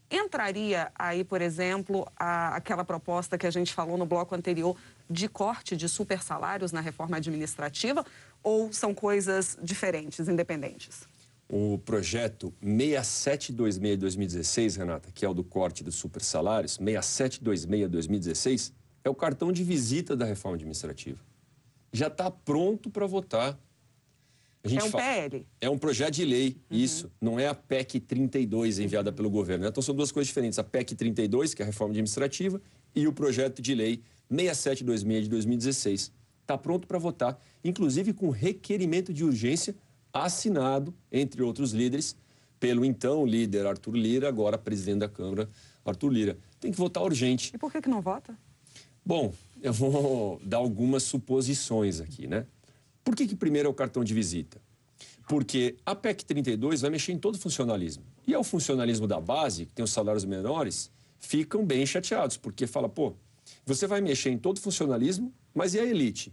entraria 0.08 0.92
aí, 0.94 1.24
por 1.24 1.42
exemplo, 1.42 2.06
a, 2.16 2.54
aquela 2.54 2.84
proposta 2.84 3.36
que 3.36 3.46
a 3.48 3.50
gente 3.50 3.74
falou 3.74 3.98
no 3.98 4.06
bloco 4.06 4.32
anterior 4.32 4.76
de 5.10 5.28
corte 5.28 5.76
de 5.76 5.88
super 5.88 6.22
salários 6.22 6.70
na 6.70 6.80
reforma 6.80 7.16
administrativa, 7.16 8.06
ou 8.40 8.72
são 8.72 8.94
coisas 8.94 9.58
diferentes, 9.60 10.28
independentes? 10.28 11.08
O 11.52 11.76
projeto 11.76 12.52
6726-2016, 12.64 14.78
Renata, 14.78 15.10
que 15.12 15.22
é 15.22 15.28
o 15.28 15.34
do 15.34 15.44
corte 15.44 15.84
dos 15.84 15.96
super 15.96 16.22
salários, 16.22 16.78
6726-2016, 16.78 18.72
é 19.04 19.10
o 19.10 19.14
cartão 19.14 19.52
de 19.52 19.62
visita 19.62 20.16
da 20.16 20.24
reforma 20.24 20.56
administrativa. 20.56 21.20
Já 21.92 22.06
está 22.06 22.30
pronto 22.30 22.88
para 22.88 23.06
votar. 23.06 23.60
é 24.64 24.82
um 24.82 24.88
fala, 24.88 25.04
PL? 25.04 25.46
É 25.60 25.68
um 25.68 25.76
projeto 25.76 26.14
de 26.14 26.24
lei, 26.24 26.56
uhum. 26.70 26.78
isso. 26.78 27.12
Não 27.20 27.38
é 27.38 27.48
a 27.48 27.54
PEC 27.54 28.00
32 28.00 28.78
enviada 28.78 29.12
pelo 29.12 29.28
governo. 29.28 29.64
Né? 29.64 29.68
Então 29.68 29.82
são 29.82 29.94
duas 29.94 30.10
coisas 30.10 30.28
diferentes. 30.28 30.58
A 30.58 30.64
PEC 30.64 30.94
32, 30.94 31.52
que 31.52 31.60
é 31.60 31.64
a 31.64 31.66
reforma 31.66 31.92
administrativa, 31.92 32.62
e 32.96 33.06
o 33.06 33.12
projeto 33.12 33.60
de 33.60 33.74
lei 33.74 34.02
6726 34.30 35.24
de 35.24 35.28
2016. 35.28 36.10
Está 36.40 36.56
pronto 36.56 36.88
para 36.88 36.98
votar, 36.98 37.38
inclusive 37.62 38.14
com 38.14 38.30
requerimento 38.30 39.12
de 39.12 39.22
urgência 39.22 39.76
assinado, 40.12 40.94
entre 41.10 41.42
outros 41.42 41.72
líderes, 41.72 42.16
pelo 42.60 42.84
então 42.84 43.26
líder 43.26 43.66
Arthur 43.66 43.96
Lira, 43.96 44.28
agora 44.28 44.56
presidente 44.56 44.98
da 44.98 45.08
Câmara, 45.08 45.48
Arthur 45.84 46.10
Lira. 46.10 46.38
Tem 46.60 46.70
que 46.70 46.78
votar 46.78 47.02
urgente. 47.02 47.50
E 47.54 47.58
por 47.58 47.72
que, 47.72 47.80
que 47.80 47.88
não 47.88 48.00
vota? 48.00 48.36
Bom, 49.04 49.32
eu 49.62 49.72
vou 49.72 50.40
dar 50.44 50.58
algumas 50.58 51.02
suposições 51.02 52.00
aqui, 52.00 52.26
né? 52.26 52.46
Por 53.02 53.16
que, 53.16 53.26
que 53.26 53.34
primeiro 53.34 53.66
é 53.68 53.70
o 53.70 53.74
cartão 53.74 54.04
de 54.04 54.14
visita? 54.14 54.60
Porque 55.28 55.76
a 55.84 55.94
PEC 55.94 56.24
32 56.24 56.82
vai 56.82 56.90
mexer 56.90 57.12
em 57.12 57.18
todo 57.18 57.34
o 57.34 57.38
funcionalismo. 57.38 58.04
E 58.26 58.34
é 58.34 58.38
o 58.38 58.44
funcionalismo 58.44 59.06
da 59.06 59.20
base, 59.20 59.66
que 59.66 59.72
tem 59.72 59.84
os 59.84 59.90
salários 59.90 60.24
menores, 60.24 60.90
ficam 61.18 61.64
bem 61.64 61.84
chateados, 61.84 62.36
porque 62.36 62.66
fala, 62.66 62.88
pô, 62.88 63.14
você 63.64 63.86
vai 63.86 64.00
mexer 64.00 64.30
em 64.30 64.38
todo 64.38 64.58
o 64.58 64.60
funcionalismo, 64.60 65.32
mas 65.54 65.74
e 65.74 65.80
a 65.80 65.84
elite? 65.84 66.32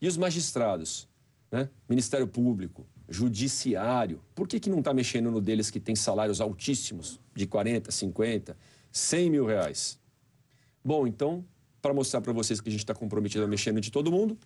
E 0.00 0.08
os 0.08 0.16
magistrados? 0.16 1.08
Né? 1.50 1.68
Ministério 1.88 2.26
Público, 2.26 2.86
Judiciário. 3.10 4.22
Por 4.34 4.46
que, 4.46 4.60
que 4.60 4.70
não 4.70 4.78
está 4.78 4.94
mexendo 4.94 5.30
no 5.30 5.40
deles 5.40 5.68
que 5.70 5.80
tem 5.80 5.96
salários 5.96 6.40
altíssimos, 6.40 7.20
de 7.34 7.46
40, 7.46 7.90
50, 7.90 8.56
100 8.92 9.30
mil 9.30 9.44
reais? 9.44 9.98
Bom, 10.82 11.06
então, 11.06 11.44
para 11.82 11.92
mostrar 11.92 12.20
para 12.20 12.32
vocês 12.32 12.60
que 12.60 12.68
a 12.68 12.72
gente 12.72 12.80
está 12.80 12.94
comprometido 12.94 13.44
a 13.44 13.48
mexer 13.48 13.78
de 13.80 13.90
todo 13.90 14.12
mundo, 14.12 14.38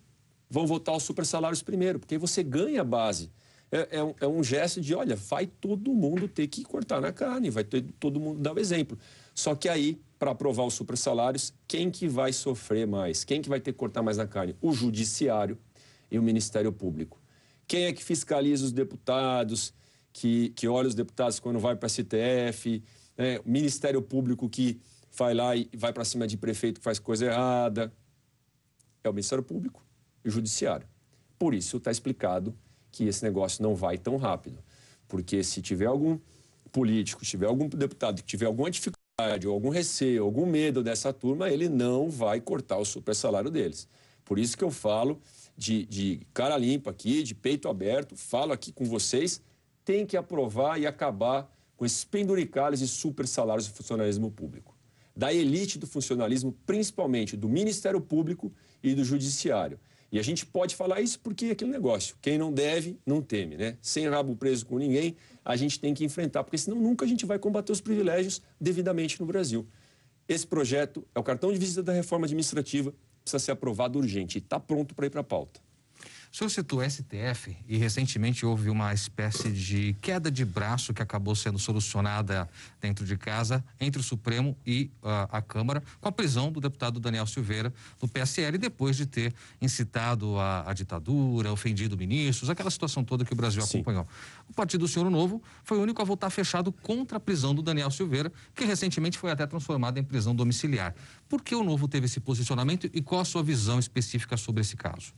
vão 0.49 0.65
votar 0.65 0.95
os 0.95 1.03
super 1.03 1.25
salários 1.25 1.61
primeiro, 1.61 1.99
porque 1.99 2.17
você 2.17 2.41
ganha 2.41 2.81
a 2.81 2.83
base. 2.83 3.31
É, 3.71 3.97
é, 3.97 4.03
um, 4.03 4.13
é, 4.21 4.27
um, 4.27 4.43
gesto 4.43 4.81
de, 4.81 4.95
olha, 4.95 5.15
vai 5.15 5.45
todo 5.47 5.93
mundo 5.93 6.27
ter 6.27 6.47
que 6.47 6.63
cortar 6.63 7.01
na 7.01 7.11
carne, 7.11 7.49
vai 7.49 7.63
ter, 7.63 7.83
todo 7.99 8.19
mundo 8.19 8.39
dar 8.39 8.53
o 8.53 8.59
exemplo. 8.59 8.97
Só 9.33 9.55
que 9.55 9.67
aí, 9.67 9.99
para 10.17 10.31
aprovar 10.31 10.65
os 10.65 10.73
super 10.73 10.97
salários, 10.97 11.53
quem 11.67 11.91
que 11.91 12.07
vai 12.07 12.31
sofrer 12.31 12.87
mais? 12.87 13.23
Quem 13.23 13.41
que 13.41 13.49
vai 13.49 13.59
ter 13.59 13.73
que 13.73 13.77
cortar 13.77 14.01
mais 14.01 14.17
na 14.17 14.27
carne? 14.27 14.55
O 14.61 14.71
Judiciário 14.71 15.57
e 16.09 16.17
o 16.17 16.23
Ministério 16.23 16.71
Público. 16.71 17.19
Quem 17.67 17.85
é 17.85 17.93
que 17.93 18.03
fiscaliza 18.03 18.65
os 18.65 18.71
deputados, 18.71 19.73
que, 20.13 20.49
que 20.49 20.67
olha 20.67 20.87
os 20.87 20.95
deputados 20.95 21.39
quando 21.39 21.59
vai 21.59 21.75
para 21.75 21.87
a 21.87 21.89
STF, 21.89 22.83
né? 23.17 23.39
o 23.39 23.49
Ministério 23.49 24.01
Público 24.01 24.49
que 24.49 24.79
vai 25.17 25.33
lá 25.33 25.55
e 25.55 25.69
vai 25.75 25.91
para 25.91 26.05
cima 26.05 26.27
de 26.27 26.37
prefeito 26.37 26.79
que 26.79 26.83
faz 26.83 26.99
coisa 26.99 27.25
errada. 27.25 27.91
É 29.03 29.09
o 29.09 29.13
Ministério 29.13 29.43
Público 29.43 29.83
e 30.23 30.29
o 30.29 30.31
Judiciário. 30.31 30.87
Por 31.37 31.53
isso 31.53 31.77
está 31.77 31.91
explicado 31.91 32.55
que 32.91 33.05
esse 33.05 33.23
negócio 33.23 33.61
não 33.61 33.75
vai 33.75 33.97
tão 33.97 34.17
rápido. 34.17 34.63
Porque 35.07 35.43
se 35.43 35.61
tiver 35.61 35.85
algum 35.85 36.17
político, 36.71 37.23
tiver 37.25 37.47
algum 37.47 37.67
deputado 37.67 38.21
que 38.21 38.27
tiver 38.27 38.45
alguma 38.45 38.71
dificuldade, 38.71 39.47
ou 39.47 39.53
algum 39.53 39.69
receio, 39.69 40.23
algum 40.23 40.45
medo 40.45 40.83
dessa 40.83 41.13
turma, 41.13 41.49
ele 41.49 41.69
não 41.69 42.09
vai 42.09 42.41
cortar 42.41 42.77
o 42.77 42.85
super 42.85 43.15
salário 43.15 43.49
deles. 43.49 43.87
Por 44.25 44.39
isso 44.39 44.57
que 44.57 44.63
eu 44.63 44.71
falo 44.71 45.21
de, 45.55 45.85
de 45.85 46.21
cara 46.33 46.57
limpa 46.57 46.91
aqui, 46.91 47.23
de 47.23 47.33
peito 47.33 47.69
aberto, 47.69 48.15
falo 48.15 48.51
aqui 48.51 48.71
com 48.71 48.85
vocês, 48.85 49.41
tem 49.83 50.05
que 50.05 50.17
aprovar 50.17 50.79
e 50.79 50.85
acabar 50.85 51.51
com 51.77 51.85
esses 51.85 52.03
penduricalhos 52.03 52.81
e 52.81 52.87
super 52.87 53.27
salários 53.27 53.67
do 53.67 53.73
funcionalismo 53.73 54.31
público. 54.31 54.75
Da 55.15 55.33
elite 55.33 55.79
do 55.79 55.87
funcionalismo, 55.87 56.57
principalmente 56.65 57.37
do 57.37 57.47
Ministério 57.47 58.01
Público 58.01 58.51
e 58.83 58.93
do 58.93 59.03
Judiciário. 59.03 59.79
E 60.11 60.19
a 60.19 60.23
gente 60.23 60.45
pode 60.45 60.75
falar 60.75 61.01
isso 61.01 61.19
porque 61.19 61.47
é 61.47 61.51
aquele 61.51 61.71
negócio. 61.71 62.15
Quem 62.21 62.37
não 62.37 62.51
deve, 62.51 62.99
não 63.05 63.21
teme, 63.21 63.57
né? 63.57 63.77
Sem 63.81 64.07
rabo 64.07 64.35
preso 64.35 64.65
com 64.65 64.77
ninguém, 64.77 65.15
a 65.43 65.55
gente 65.55 65.79
tem 65.79 65.93
que 65.93 66.03
enfrentar, 66.03 66.43
porque 66.43 66.57
senão 66.57 66.79
nunca 66.79 67.05
a 67.05 67.07
gente 67.07 67.25
vai 67.25 67.39
combater 67.39 67.71
os 67.71 67.81
privilégios 67.81 68.41
devidamente 68.59 69.19
no 69.19 69.25
Brasil. 69.25 69.67
Esse 70.27 70.45
projeto 70.45 71.05
é 71.13 71.19
o 71.19 71.23
cartão 71.23 71.51
de 71.51 71.59
visita 71.59 71.83
da 71.83 71.93
reforma 71.93 72.25
administrativa 72.25 72.93
precisa 73.25 73.39
ser 73.39 73.51
aprovado 73.53 73.97
urgente 73.97 74.37
está 74.37 74.59
pronto 74.59 74.93
para 74.93 75.07
ir 75.07 75.09
para 75.09 75.21
a 75.21 75.23
pauta. 75.23 75.64
O 76.35 76.37
senhor 76.37 76.49
citou 76.49 76.83
STF 76.83 77.55
e 77.65 77.77
recentemente 77.77 78.45
houve 78.45 78.69
uma 78.69 78.93
espécie 78.93 79.49
de 79.49 79.95
queda 80.01 80.29
de 80.29 80.43
braço 80.43 80.93
que 80.93 81.01
acabou 81.01 81.33
sendo 81.33 81.57
solucionada 81.57 82.49
dentro 82.81 83.05
de 83.05 83.15
casa 83.15 83.63
entre 83.79 84.01
o 84.01 84.03
Supremo 84.03 84.53
e 84.67 84.91
uh, 85.01 85.31
a 85.31 85.41
Câmara 85.41 85.81
com 86.01 86.09
a 86.09 86.11
prisão 86.11 86.51
do 86.51 86.59
deputado 86.59 86.99
Daniel 86.99 87.25
Silveira 87.25 87.73
do 88.01 88.05
PSL 88.09 88.57
depois 88.57 88.97
de 88.97 89.05
ter 89.05 89.33
incitado 89.61 90.37
a, 90.37 90.69
a 90.69 90.73
ditadura, 90.73 91.53
ofendido 91.53 91.97
ministros, 91.97 92.49
aquela 92.49 92.69
situação 92.69 93.01
toda 93.01 93.23
que 93.23 93.31
o 93.31 93.35
Brasil 93.37 93.61
Sim. 93.61 93.77
acompanhou. 93.77 94.05
O 94.49 94.53
Partido 94.53 94.81
do 94.81 94.89
Senhor 94.89 95.09
Novo 95.09 95.41
foi 95.63 95.77
o 95.77 95.81
único 95.83 96.01
a 96.01 96.05
votar 96.05 96.29
fechado 96.29 96.69
contra 96.69 97.15
a 97.15 97.19
prisão 97.21 97.55
do 97.55 97.61
Daniel 97.61 97.89
Silveira, 97.89 98.29
que 98.53 98.65
recentemente 98.65 99.17
foi 99.17 99.31
até 99.31 99.47
transformada 99.47 100.01
em 100.01 100.03
prisão 100.03 100.35
domiciliar. 100.35 100.93
Por 101.29 101.41
que 101.41 101.55
o 101.55 101.63
Novo 101.63 101.87
teve 101.87 102.07
esse 102.07 102.19
posicionamento 102.19 102.89
e 102.93 103.01
qual 103.01 103.21
a 103.21 103.25
sua 103.25 103.41
visão 103.41 103.79
específica 103.79 104.35
sobre 104.35 104.59
esse 104.59 104.75
caso? 104.75 105.13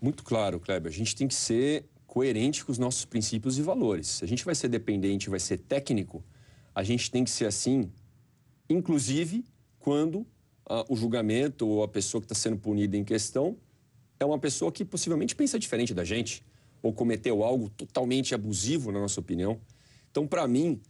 Muito 0.00 0.24
claro, 0.24 0.58
Kleber. 0.58 0.90
A 0.90 0.94
gente 0.94 1.14
tem 1.14 1.28
que 1.28 1.34
ser 1.34 1.84
coerente 2.06 2.64
com 2.64 2.72
os 2.72 2.78
nossos 2.78 3.04
princípios 3.04 3.58
e 3.58 3.62
valores. 3.62 4.06
Se 4.08 4.24
a 4.24 4.28
gente 4.28 4.44
vai 4.44 4.54
ser 4.54 4.68
dependente, 4.68 5.30
vai 5.30 5.38
ser 5.38 5.58
técnico, 5.58 6.24
a 6.74 6.82
gente 6.82 7.10
tem 7.10 7.22
que 7.22 7.30
ser 7.30 7.46
assim, 7.46 7.90
inclusive 8.68 9.44
quando 9.78 10.26
ah, 10.66 10.84
o 10.88 10.96
julgamento 10.96 11.66
ou 11.66 11.82
a 11.82 11.88
pessoa 11.88 12.20
que 12.20 12.24
está 12.24 12.34
sendo 12.34 12.56
punida 12.56 12.96
em 12.96 13.04
questão 13.04 13.56
é 14.18 14.24
uma 14.24 14.38
pessoa 14.38 14.72
que 14.72 14.84
possivelmente 14.84 15.34
pensa 15.34 15.58
diferente 15.58 15.94
da 15.94 16.04
gente 16.04 16.44
ou 16.82 16.92
cometeu 16.92 17.42
algo 17.44 17.68
totalmente 17.70 18.34
abusivo, 18.34 18.90
na 18.90 19.00
nossa 19.00 19.20
opinião. 19.20 19.60
Então, 20.10 20.26
para 20.26 20.48
mim, 20.48 20.80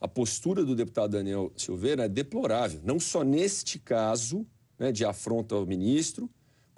a 0.00 0.08
postura 0.08 0.64
do 0.64 0.74
deputado 0.74 1.12
Daniel 1.12 1.52
Silveira 1.56 2.04
é 2.04 2.08
deplorável, 2.08 2.80
não 2.84 2.98
só 2.98 3.22
neste 3.22 3.78
caso 3.78 4.46
né, 4.78 4.90
de 4.92 5.04
afronta 5.04 5.54
ao 5.54 5.66
ministro, 5.66 6.30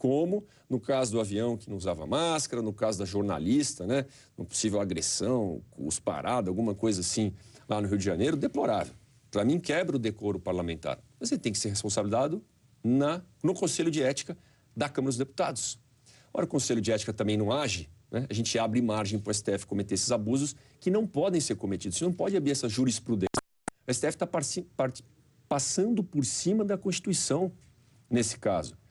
como 0.02 0.44
no 0.68 0.80
caso 0.80 1.12
do 1.12 1.20
avião 1.20 1.56
que 1.56 1.70
não 1.70 1.76
usava 1.76 2.04
máscara, 2.08 2.60
no 2.60 2.72
caso 2.72 2.98
da 2.98 3.04
jornalista, 3.04 3.86
né, 3.86 4.04
uma 4.36 4.44
possível 4.44 4.80
agressão, 4.80 5.62
parada, 6.04 6.50
alguma 6.50 6.74
coisa 6.74 7.02
assim 7.02 7.32
lá 7.68 7.80
no 7.80 7.86
Rio 7.86 7.96
de 7.96 8.04
Janeiro, 8.04 8.36
deplorável. 8.36 8.94
Para 9.30 9.44
mim, 9.44 9.60
quebra 9.60 9.94
o 9.94 10.00
decoro 10.00 10.40
parlamentar. 10.40 10.98
Mas 11.20 11.30
ele 11.30 11.40
tem 11.40 11.52
que 11.52 11.58
ser 11.58 11.68
responsabilizado 11.68 12.44
na, 12.82 13.22
no 13.44 13.54
Conselho 13.54 13.92
de 13.92 14.02
Ética 14.02 14.36
da 14.76 14.88
Câmara 14.88 15.10
dos 15.10 15.18
Deputados. 15.18 15.78
Ora, 16.34 16.46
o 16.46 16.48
Conselho 16.48 16.80
de 16.80 16.90
Ética 16.90 17.12
também 17.12 17.36
não 17.36 17.52
age, 17.52 17.88
né? 18.10 18.26
a 18.28 18.34
gente 18.34 18.58
abre 18.58 18.82
margem 18.82 19.20
para 19.20 19.30
o 19.30 19.34
STF 19.34 19.66
cometer 19.66 19.94
esses 19.94 20.10
abusos 20.10 20.56
que 20.80 20.90
não 20.90 21.06
podem 21.06 21.40
ser 21.40 21.54
cometidos. 21.54 21.96
Você 21.96 22.04
não 22.04 22.12
pode 22.12 22.36
abrir 22.36 22.50
essa 22.50 22.68
jurisprudência. 22.68 23.40
O 23.86 23.94
STF 23.94 24.16
está 24.16 24.28
passando 25.48 26.02
por 26.02 26.24
cima 26.24 26.64
da 26.64 26.76
Constituição 26.76 27.52
nesse 28.10 28.36
caso. 28.36 28.81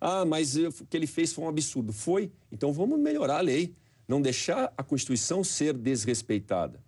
Ah, 0.00 0.24
mas 0.24 0.56
o 0.56 0.86
que 0.86 0.96
ele 0.96 1.06
fez 1.06 1.32
foi 1.32 1.44
um 1.44 1.48
absurdo. 1.48 1.92
Foi? 1.92 2.32
Então 2.50 2.72
vamos 2.72 2.98
melhorar 2.98 3.38
a 3.38 3.42
lei. 3.42 3.74
Não 4.08 4.20
deixar 4.20 4.72
a 4.76 4.82
Constituição 4.82 5.44
ser 5.44 5.74
desrespeitada. 5.74 6.82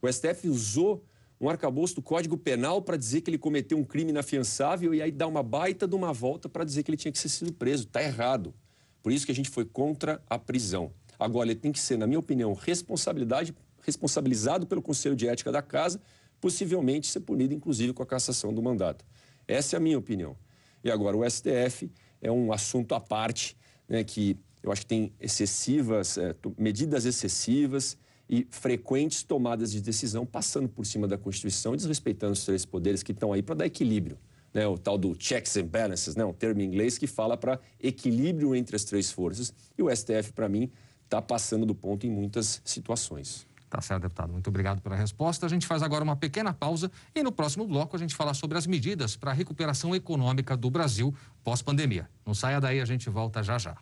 O 0.00 0.10
STF 0.10 0.48
usou 0.48 1.04
um 1.40 1.50
arcabouço 1.50 1.96
do 1.96 2.02
Código 2.02 2.36
Penal 2.36 2.80
para 2.80 2.96
dizer 2.96 3.20
que 3.20 3.30
ele 3.30 3.38
cometeu 3.38 3.76
um 3.76 3.84
crime 3.84 4.10
inafiançável 4.10 4.94
e 4.94 5.02
aí 5.02 5.12
dá 5.12 5.26
uma 5.26 5.42
baita 5.42 5.86
de 5.86 5.94
uma 5.94 6.12
volta 6.12 6.48
para 6.48 6.64
dizer 6.64 6.82
que 6.82 6.90
ele 6.90 6.96
tinha 6.96 7.12
que 7.12 7.18
ser 7.18 7.28
sido 7.28 7.52
preso. 7.52 7.84
Está 7.84 8.02
errado. 8.02 8.54
Por 9.02 9.12
isso 9.12 9.26
que 9.26 9.32
a 9.32 9.34
gente 9.34 9.50
foi 9.50 9.64
contra 9.64 10.20
a 10.28 10.38
prisão. 10.38 10.92
Agora, 11.18 11.48
ele 11.48 11.58
tem 11.58 11.72
que 11.72 11.78
ser, 11.78 11.96
na 11.96 12.06
minha 12.06 12.18
opinião, 12.18 12.52
responsabilidade, 12.54 13.54
responsabilizado 13.82 14.66
pelo 14.66 14.82
Conselho 14.82 15.14
de 15.14 15.28
Ética 15.28 15.52
da 15.52 15.62
Casa, 15.62 16.00
possivelmente 16.40 17.06
ser 17.06 17.20
punido, 17.20 17.54
inclusive, 17.54 17.92
com 17.92 18.02
a 18.02 18.06
cassação 18.06 18.52
do 18.52 18.62
mandato. 18.62 19.04
Essa 19.46 19.76
é 19.76 19.78
a 19.78 19.80
minha 19.80 19.98
opinião. 19.98 20.36
E 20.82 20.90
agora, 20.90 21.16
o 21.16 21.28
STF 21.28 21.90
é 22.26 22.32
um 22.32 22.52
assunto 22.52 22.94
à 22.94 23.00
parte, 23.00 23.56
né, 23.88 24.02
que 24.04 24.36
eu 24.62 24.72
acho 24.72 24.82
que 24.82 24.86
tem 24.86 25.12
excessivas, 25.20 26.18
é, 26.18 26.34
medidas 26.58 27.04
excessivas 27.04 27.96
e 28.28 28.46
frequentes 28.50 29.22
tomadas 29.22 29.70
de 29.70 29.80
decisão 29.80 30.26
passando 30.26 30.68
por 30.68 30.84
cima 30.84 31.06
da 31.06 31.16
Constituição 31.16 31.74
e 31.74 31.76
desrespeitando 31.76 32.32
os 32.32 32.44
três 32.44 32.64
poderes 32.64 33.02
que 33.02 33.12
estão 33.12 33.32
aí 33.32 33.42
para 33.42 33.54
dar 33.54 33.66
equilíbrio. 33.66 34.18
Né, 34.52 34.66
o 34.66 34.78
tal 34.78 34.96
do 34.96 35.14
checks 35.18 35.56
and 35.56 35.66
balances, 35.66 36.16
né, 36.16 36.24
um 36.24 36.32
termo 36.32 36.62
em 36.62 36.64
inglês 36.64 36.96
que 36.96 37.06
fala 37.06 37.36
para 37.36 37.60
equilíbrio 37.80 38.54
entre 38.54 38.74
as 38.74 38.84
três 38.84 39.12
forças. 39.12 39.52
E 39.76 39.82
o 39.82 39.94
STF, 39.94 40.32
para 40.32 40.48
mim, 40.48 40.70
está 41.04 41.20
passando 41.20 41.66
do 41.66 41.74
ponto 41.74 42.06
em 42.06 42.10
muitas 42.10 42.60
situações. 42.64 43.46
Tá 43.76 43.82
certo, 43.82 44.04
deputado. 44.04 44.32
Muito 44.32 44.48
obrigado 44.48 44.80
pela 44.80 44.96
resposta. 44.96 45.44
A 45.44 45.50
gente 45.50 45.66
faz 45.66 45.82
agora 45.82 46.02
uma 46.02 46.16
pequena 46.16 46.50
pausa 46.54 46.90
e 47.14 47.22
no 47.22 47.30
próximo 47.30 47.66
bloco 47.66 47.94
a 47.94 47.98
gente 47.98 48.14
fala 48.14 48.32
sobre 48.32 48.56
as 48.56 48.66
medidas 48.66 49.16
para 49.16 49.32
a 49.32 49.34
recuperação 49.34 49.94
econômica 49.94 50.56
do 50.56 50.70
Brasil 50.70 51.14
pós-pandemia. 51.44 52.08
Não 52.24 52.32
saia 52.32 52.58
daí, 52.58 52.80
a 52.80 52.86
gente 52.86 53.10
volta 53.10 53.42
já 53.42 53.58
já. 53.58 53.76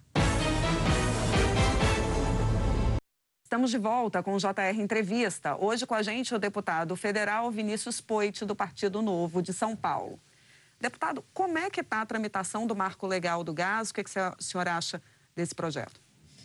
Estamos 3.44 3.70
de 3.70 3.78
volta 3.78 4.20
com 4.20 4.34
o 4.34 4.38
JR 4.38 4.80
Entrevista. 4.80 5.54
Hoje 5.54 5.86
com 5.86 5.94
a 5.94 6.02
gente 6.02 6.34
o 6.34 6.40
deputado 6.40 6.96
federal 6.96 7.48
Vinícius 7.52 8.00
Poit, 8.00 8.44
do 8.44 8.56
Partido 8.56 9.00
Novo 9.00 9.40
de 9.40 9.52
São 9.52 9.76
Paulo. 9.76 10.18
Deputado, 10.80 11.24
como 11.32 11.56
é 11.56 11.70
que 11.70 11.82
está 11.82 12.00
a 12.00 12.06
tramitação 12.06 12.66
do 12.66 12.74
marco 12.74 13.06
legal 13.06 13.44
do 13.44 13.54
gás? 13.54 13.90
O 13.90 13.94
que, 13.94 14.02
que 14.02 14.10
o 14.10 14.42
senhor 14.42 14.66
acha 14.66 15.00
desse 15.36 15.54
projeto? 15.54 16.03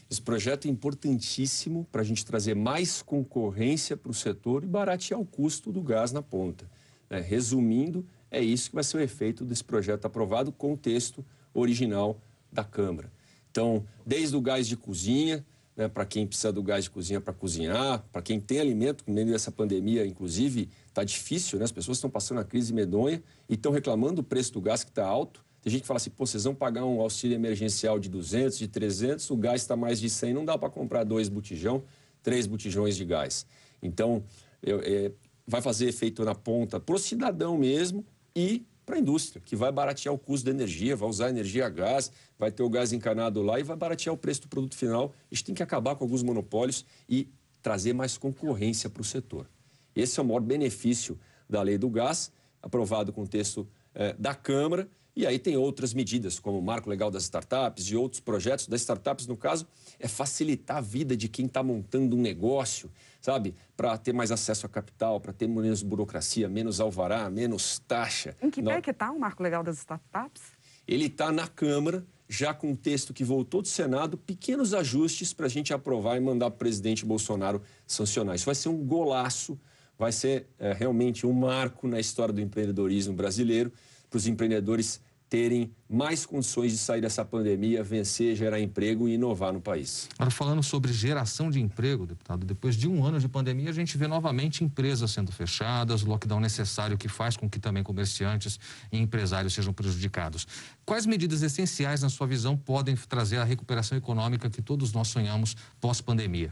Esse 0.10 0.22
projeto 0.22 0.68
é 0.68 0.72
importantíssimo 0.72 1.86
para 1.92 2.02
a 2.02 2.04
gente 2.04 2.26
trazer 2.26 2.56
mais 2.56 3.02
concorrência 3.02 3.96
para 3.96 4.10
o 4.10 4.14
setor 4.14 4.64
e 4.64 4.68
baratear 4.68 5.20
o 5.20 5.26
custo 5.26 5.72
do 5.72 5.82
gás 5.82 6.12
na 6.12 6.22
ponta. 6.22 6.70
É, 7.10 7.20
resumindo, 7.20 8.06
é 8.32 8.42
isso 8.42 8.70
que 8.70 8.76
vai 8.76 8.84
ser 8.84 8.98
o 8.98 9.02
efeito 9.02 9.46
desse 9.46 9.64
projeto 9.64 10.06
aprovado 10.06 10.52
com 10.52 10.74
o 10.74 10.78
texto 10.78 11.24
original 11.54 12.20
da 12.52 12.64
Câmara. 12.64 13.12
Então, 13.52 13.86
desde 14.06 14.36
o 14.36 14.42
gás 14.42 14.68
de 14.68 14.76
cozinha, 14.76 15.46
né, 15.76 15.88
para 15.88 16.06
quem 16.06 16.26
precisa 16.26 16.52
do 16.52 16.62
gás 16.62 16.86
de 16.86 16.90
cozinha 16.90 17.22
para 17.22 17.34
cozinhar, 17.34 18.04
para 18.12 18.22
quem 18.22 18.40
tem 18.40 18.60
alimento, 18.60 19.04
no 19.08 19.14
meio 19.14 19.28
dessa 19.28 19.52
pandemia, 19.52 20.06
inclusive, 20.06 20.70
está 20.88 21.04
difícil, 21.04 21.58
né? 21.58 21.66
as 21.66 21.72
pessoas 21.72 21.98
estão 21.98 22.10
passando 22.10 22.40
uma 22.40 22.44
crise 22.44 22.74
medonha 22.74 23.24
e 23.48 23.54
estão 23.54 23.72
reclamando 23.72 24.16
do 24.16 24.24
preço 24.24 24.52
do 24.54 24.62
gás 24.62 24.84
que 24.84 24.90
está 24.90 25.06
alto. 25.06 25.46
Tem 25.70 25.74
gente 25.74 25.82
que 25.82 25.88
fala 25.88 25.98
assim, 25.98 26.10
pô, 26.10 26.26
vocês 26.26 26.46
vão 26.46 26.56
pagar 26.56 26.84
um 26.84 27.00
auxílio 27.00 27.36
emergencial 27.36 28.00
de 28.00 28.10
200, 28.10 28.58
de 28.58 28.68
300, 28.68 29.30
o 29.30 29.38
gás 29.38 29.62
está 29.62 29.76
mais 29.76 30.00
de 30.00 30.10
100, 30.10 30.34
não 30.34 30.44
dá 30.44 30.58
para 30.58 30.68
comprar 30.68 31.04
dois 31.04 31.30
botijão, 31.30 31.84
três 32.24 32.48
botijões 32.48 32.98
de 32.98 33.06
gás. 33.06 33.46
Então, 33.80 34.24
eu, 34.64 34.82
é, 34.84 35.12
vai 35.46 35.62
fazer 35.62 35.88
efeito 35.88 36.26
na 36.26 36.34
ponta 36.34 36.80
para 36.80 36.96
o 36.96 36.98
cidadão 36.98 37.56
mesmo 37.56 38.04
e 38.36 38.66
para 38.84 38.96
a 38.96 39.00
indústria, 39.00 39.40
que 39.46 39.56
vai 39.56 39.72
baratear 39.72 40.12
o 40.12 40.18
custo 40.18 40.46
da 40.46 40.52
energia, 40.52 40.96
vai 40.96 41.08
usar 41.08 41.30
energia 41.30 41.68
a 41.68 41.70
gás, 41.70 42.12
vai 42.40 42.52
ter 42.52 42.64
o 42.64 42.70
gás 42.70 42.92
encanado 42.92 43.44
lá 43.44 43.60
e 43.60 43.64
vai 43.64 43.78
baratear 43.78 44.16
o 44.16 44.18
preço 44.18 44.42
do 44.42 44.48
produto 44.48 44.76
final. 44.76 45.14
A 45.32 45.36
gente 45.36 45.44
tem 45.44 45.54
que 45.54 45.62
acabar 45.62 45.96
com 45.96 46.04
alguns 46.04 46.24
monopólios 46.24 46.84
e 47.08 47.30
trazer 47.62 47.94
mais 47.94 48.18
concorrência 48.18 48.90
para 48.90 49.02
o 49.02 49.06
setor. 49.06 49.48
Esse 49.96 50.20
é 50.20 50.24
o 50.24 50.26
maior 50.26 50.42
benefício 50.42 51.20
da 51.48 51.62
lei 51.62 51.78
do 51.78 51.92
gás, 51.92 52.32
aprovado 52.60 53.14
com 53.14 53.22
o 53.22 53.28
texto 53.28 53.68
é, 53.94 54.16
da 54.18 54.34
Câmara 54.34 54.90
e 55.20 55.28
aí 55.28 55.38
tem 55.38 55.58
outras 55.58 55.94
medidas, 55.94 56.40
como 56.40 56.60
o 56.60 56.62
Marco 56.62 56.90
Legal 56.90 57.12
das 57.12 57.24
Startups 57.24 57.84
e 57.92 57.96
outros 57.98 58.22
projetos 58.22 58.68
das 58.68 58.80
startups, 58.80 59.28
no 59.28 59.36
caso, 59.36 59.68
é 60.00 60.08
facilitar 60.08 60.78
a 60.78 60.82
vida 60.82 61.18
de 61.18 61.28
quem 61.28 61.46
está 61.46 61.62
montando 61.62 62.16
um 62.16 62.22
negócio, 62.22 62.90
sabe? 63.20 63.54
Para 63.76 63.98
ter 63.98 64.14
mais 64.14 64.32
acesso 64.32 64.66
a 64.66 64.70
capital, 64.70 65.20
para 65.20 65.34
ter 65.34 65.46
menos 65.46 65.84
burocracia, 65.84 66.48
menos 66.48 66.80
alvará, 66.80 67.30
menos 67.30 67.80
taxa. 67.80 68.34
Em 68.42 68.50
que 68.50 68.64
pé 68.64 68.82
que 68.82 68.92
está 68.92 69.12
o 69.12 69.20
Marco 69.20 69.44
Legal 69.44 69.62
das 69.62 69.80
Startups? 69.80 70.42
Ele 70.88 71.08
está 71.08 71.34
na 71.34 71.50
Câmara, 71.50 72.06
já 72.30 72.54
com 72.54 72.70
um 72.70 72.76
texto 72.76 73.14
que 73.14 73.26
voltou 73.26 73.62
do 73.62 73.68
Senado, 73.68 74.18
pequenos 74.18 74.74
ajustes 74.74 75.34
para 75.34 75.48
a 75.48 75.50
gente 75.50 75.74
aprovar 75.74 76.16
e 76.16 76.22
mandar 76.22 76.48
o 76.48 76.52
presidente 76.52 77.04
Bolsonaro 77.04 77.62
sancionar. 77.86 78.36
Isso 78.38 78.46
vai 78.46 78.56
ser 78.56 78.70
um 78.70 78.78
golaço, 78.86 79.60
vai 79.98 80.14
ser 80.14 80.48
é, 80.58 80.72
realmente 80.72 81.28
um 81.28 81.34
marco 81.34 81.90
na 81.90 82.00
história 82.00 82.34
do 82.34 82.40
empreendedorismo 82.40 83.14
brasileiro, 83.14 83.70
para 84.10 84.18
os 84.18 84.26
empreendedores 84.26 85.02
terem 85.30 85.72
mais 85.88 86.26
condições 86.26 86.72
de 86.72 86.78
sair 86.80 87.02
dessa 87.02 87.24
pandemia, 87.24 87.84
vencer, 87.84 88.36
gerar 88.36 88.60
emprego 88.60 89.08
e 89.08 89.14
inovar 89.14 89.54
no 89.54 89.62
país. 89.62 90.10
Agora, 90.18 90.32
falando 90.32 90.64
sobre 90.64 90.92
geração 90.92 91.52
de 91.52 91.60
emprego, 91.60 92.06
deputado, 92.06 92.46
depois 92.46 92.76
de 92.76 92.88
um 92.88 93.06
ano 93.06 93.20
de 93.20 93.30
pandemia, 93.30 93.70
a 93.70 93.74
gente 93.74 93.98
vê 93.98 94.08
novamente 94.08 94.64
empresas 94.64 95.12
sendo 95.12 95.32
fechadas, 95.32 96.02
lockdown 96.02 96.40
necessário 96.40 96.98
que 96.98 97.08
faz 97.08 97.38
com 97.38 97.48
que 97.48 97.60
também 97.60 97.84
comerciantes 97.84 98.60
e 98.92 98.98
empresários 98.98 99.54
sejam 99.54 99.72
prejudicados. 99.72 100.48
Quais 100.84 101.06
medidas 101.06 101.44
essenciais, 101.44 102.02
na 102.02 102.10
sua 102.10 102.26
visão, 102.26 102.58
podem 102.58 102.96
trazer 102.96 103.38
a 103.38 103.44
recuperação 103.44 103.98
econômica 103.98 104.50
que 104.50 104.62
todos 104.62 104.92
nós 104.92 105.08
sonhamos 105.10 105.56
pós-pandemia? 105.80 106.52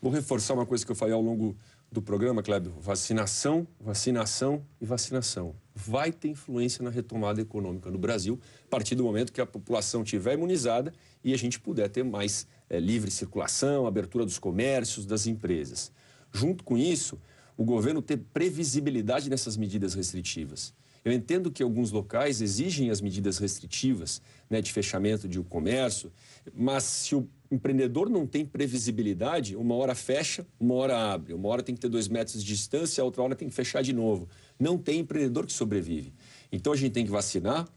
Vou 0.00 0.10
reforçar 0.10 0.54
uma 0.54 0.66
coisa 0.66 0.84
que 0.84 0.92
eu 0.92 0.96
falei 0.96 1.14
ao 1.14 1.22
longo 1.22 1.56
do 1.92 2.02
programa, 2.02 2.42
Kleber, 2.42 2.72
vacinação, 2.80 3.66
vacinação 3.80 4.62
e 4.80 4.84
vacinação. 4.84 5.54
Vai 5.74 6.12
ter 6.12 6.28
influência 6.28 6.84
na 6.84 6.90
retomada 6.90 7.40
econômica 7.40 7.90
no 7.90 7.98
Brasil, 7.98 8.38
a 8.64 8.68
partir 8.68 8.94
do 8.94 9.02
momento 9.02 9.32
que 9.32 9.40
a 9.40 9.46
população 9.46 10.02
estiver 10.02 10.34
imunizada 10.34 10.92
e 11.22 11.34
a 11.34 11.36
gente 11.36 11.58
puder 11.58 11.88
ter 11.88 12.04
mais 12.04 12.46
é, 12.70 12.78
livre 12.78 13.10
circulação, 13.10 13.86
abertura 13.86 14.24
dos 14.24 14.38
comércios, 14.38 15.04
das 15.04 15.26
empresas. 15.26 15.90
Junto 16.32 16.62
com 16.62 16.78
isso, 16.78 17.18
o 17.56 17.64
governo 17.64 18.02
ter 18.02 18.18
previsibilidade 18.18 19.28
nessas 19.28 19.56
medidas 19.56 19.94
restritivas. 19.94 20.74
Eu 21.04 21.12
entendo 21.12 21.50
que 21.50 21.62
alguns 21.62 21.90
locais 21.90 22.40
exigem 22.40 22.88
as 22.90 23.02
medidas 23.02 23.36
restritivas 23.36 24.22
né, 24.48 24.62
de 24.62 24.72
fechamento 24.72 25.28
de 25.28 25.38
um 25.38 25.44
comércio, 25.44 26.10
mas 26.54 26.84
se 26.84 27.14
o 27.14 27.28
empreendedor 27.50 28.08
não 28.08 28.26
tem 28.26 28.44
previsibilidade, 28.44 29.54
uma 29.54 29.74
hora 29.74 29.94
fecha, 29.94 30.46
uma 30.58 30.74
hora 30.74 31.12
abre, 31.12 31.34
uma 31.34 31.48
hora 31.48 31.62
tem 31.62 31.74
que 31.74 31.80
ter 31.80 31.90
dois 31.90 32.08
metros 32.08 32.42
de 32.42 32.48
distância, 32.48 33.02
a 33.02 33.04
outra 33.04 33.22
hora 33.22 33.36
tem 33.36 33.48
que 33.48 33.54
fechar 33.54 33.82
de 33.82 33.92
novo. 33.92 34.26
Não 34.58 34.78
tem 34.78 35.00
empreendedor 35.00 35.44
que 35.44 35.52
sobrevive. 35.52 36.14
Então 36.50 36.72
a 36.72 36.76
gente 36.76 36.92
tem 36.92 37.04
que 37.04 37.10
vacinar, 37.10 37.68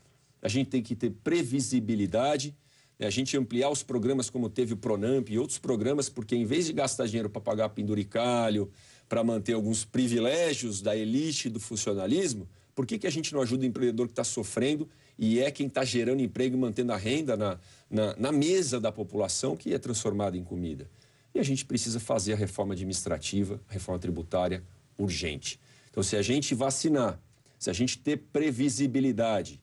a 0.42 0.48
gente 0.48 0.70
tem 0.70 0.82
que 0.82 0.96
ter 0.96 1.10
previsibilidade, 1.10 2.56
né, 2.98 3.08
a 3.08 3.10
gente 3.10 3.36
ampliar 3.36 3.70
os 3.70 3.84
programas 3.84 4.30
como 4.30 4.50
teve 4.50 4.74
o 4.74 4.78
Pronamp 4.78 5.30
e 5.30 5.38
outros 5.38 5.60
programas, 5.60 6.08
porque 6.08 6.34
em 6.34 6.46
vez 6.46 6.66
de 6.66 6.72
gastar 6.72 7.08
dinheiro 7.08 7.30
para 7.30 7.42
pagar 7.42 7.70
penduricalho, 7.70 8.72
para 9.10 9.22
manter 9.22 9.54
alguns 9.54 9.84
privilégios 9.84 10.82
da 10.82 10.96
elite 10.96 11.50
do 11.50 11.60
funcionalismo, 11.60 12.48
por 12.78 12.86
que, 12.86 13.00
que 13.00 13.08
a 13.08 13.10
gente 13.10 13.34
não 13.34 13.42
ajuda 13.42 13.64
o 13.64 13.66
empreendedor 13.66 14.06
que 14.06 14.12
está 14.12 14.24
sofrendo 14.24 14.88
e 15.18 15.40
é 15.40 15.50
quem 15.50 15.66
está 15.66 15.84
gerando 15.84 16.22
emprego 16.22 16.56
e 16.56 16.60
mantendo 16.60 16.94
a 16.94 16.96
renda 16.96 17.36
na, 17.36 17.60
na, 17.90 18.16
na 18.16 18.32
mesa 18.32 18.80
da 18.80 18.92
população 18.92 19.58
que 19.58 19.74
é 19.74 19.80
transformada 19.80 20.38
em 20.38 20.44
comida? 20.44 20.88
E 21.34 21.40
a 21.40 21.44
gente 21.44 21.66
precisa 21.66 22.00
fazer 22.00 22.34
a 22.34 22.36
reforma 22.36 22.76
administrativa, 22.76 23.60
a 23.68 23.74
reforma 23.74 24.00
tributária 24.00 24.64
urgente. 24.96 25.60
Então, 25.90 26.04
se 26.04 26.16
a 26.16 26.22
gente 26.22 26.54
vacinar, 26.54 27.20
se 27.58 27.72
a 27.72 27.74
gente 27.74 27.98
ter 27.98 28.18
previsibilidade, 28.32 29.60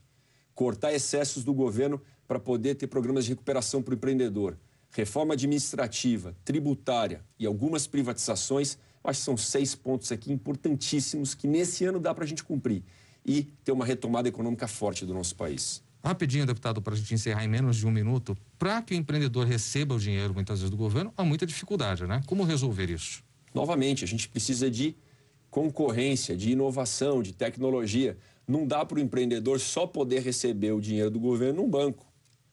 cortar 0.53 0.93
excessos 0.93 1.45
do 1.45 1.55
governo 1.55 2.03
para 2.27 2.41
poder 2.41 2.75
ter 2.75 2.89
programas 2.89 3.27
de 3.27 3.31
recuperação 3.31 3.81
para 3.81 3.93
o 3.93 3.95
empreendedor, 3.95 4.59
reforma 4.91 5.35
administrativa, 5.35 6.35
tributária 6.45 7.25
e 7.39 7.47
algumas 7.47 7.87
privatizações, 7.87 8.77
acho 9.05 9.21
que 9.21 9.25
são 9.25 9.37
seis 9.37 9.73
pontos 9.77 10.11
aqui 10.11 10.33
importantíssimos 10.33 11.33
que 11.33 11.47
nesse 11.47 11.85
ano 11.85 12.01
dá 12.01 12.13
para 12.13 12.25
a 12.25 12.27
gente 12.27 12.43
cumprir 12.43 12.83
e 13.25 13.45
ter 13.65 13.73
uma 13.73 13.85
retomada 13.85 14.29
econômica 14.29 14.69
forte 14.69 15.07
do 15.07 15.15
nosso 15.15 15.35
país. 15.35 15.83
Rapidinho, 16.05 16.45
deputado, 16.45 16.83
para 16.83 16.93
a 16.93 16.97
gente 16.97 17.15
encerrar 17.15 17.45
em 17.45 17.49
menos 17.49 17.77
de 17.77 17.87
um 17.87 17.91
minuto. 17.91 18.37
Para 18.59 18.83
que 18.83 18.93
o 18.93 18.97
empreendedor 18.97 19.47
receba 19.47 19.95
o 19.95 19.99
dinheiro, 19.99 20.35
muitas 20.35 20.59
vezes, 20.59 20.71
do 20.71 20.77
governo, 20.77 21.13
há 21.17 21.25
muita 21.25 21.47
dificuldade, 21.47 22.07
né? 22.07 22.21
Como 22.27 22.45
resolver 22.45 22.91
isso? 22.91 23.23
Novamente, 23.55 24.05
a 24.05 24.07
gente 24.07 24.29
precisa 24.29 24.71
de 24.71 24.95
concorrência, 25.51 26.37
de 26.37 26.51
inovação, 26.51 27.23
de 27.23 27.33
tecnologia. 27.33 28.19
Não 28.47 28.67
dá 28.67 28.85
para 28.85 28.99
o 28.99 29.01
empreendedor 29.01 29.59
só 29.59 29.87
poder 29.87 30.21
receber 30.21 30.73
o 30.73 30.81
dinheiro 30.81 31.11
do 31.11 31.19
governo 31.19 31.63
num 31.63 31.71
banco. 31.71 32.05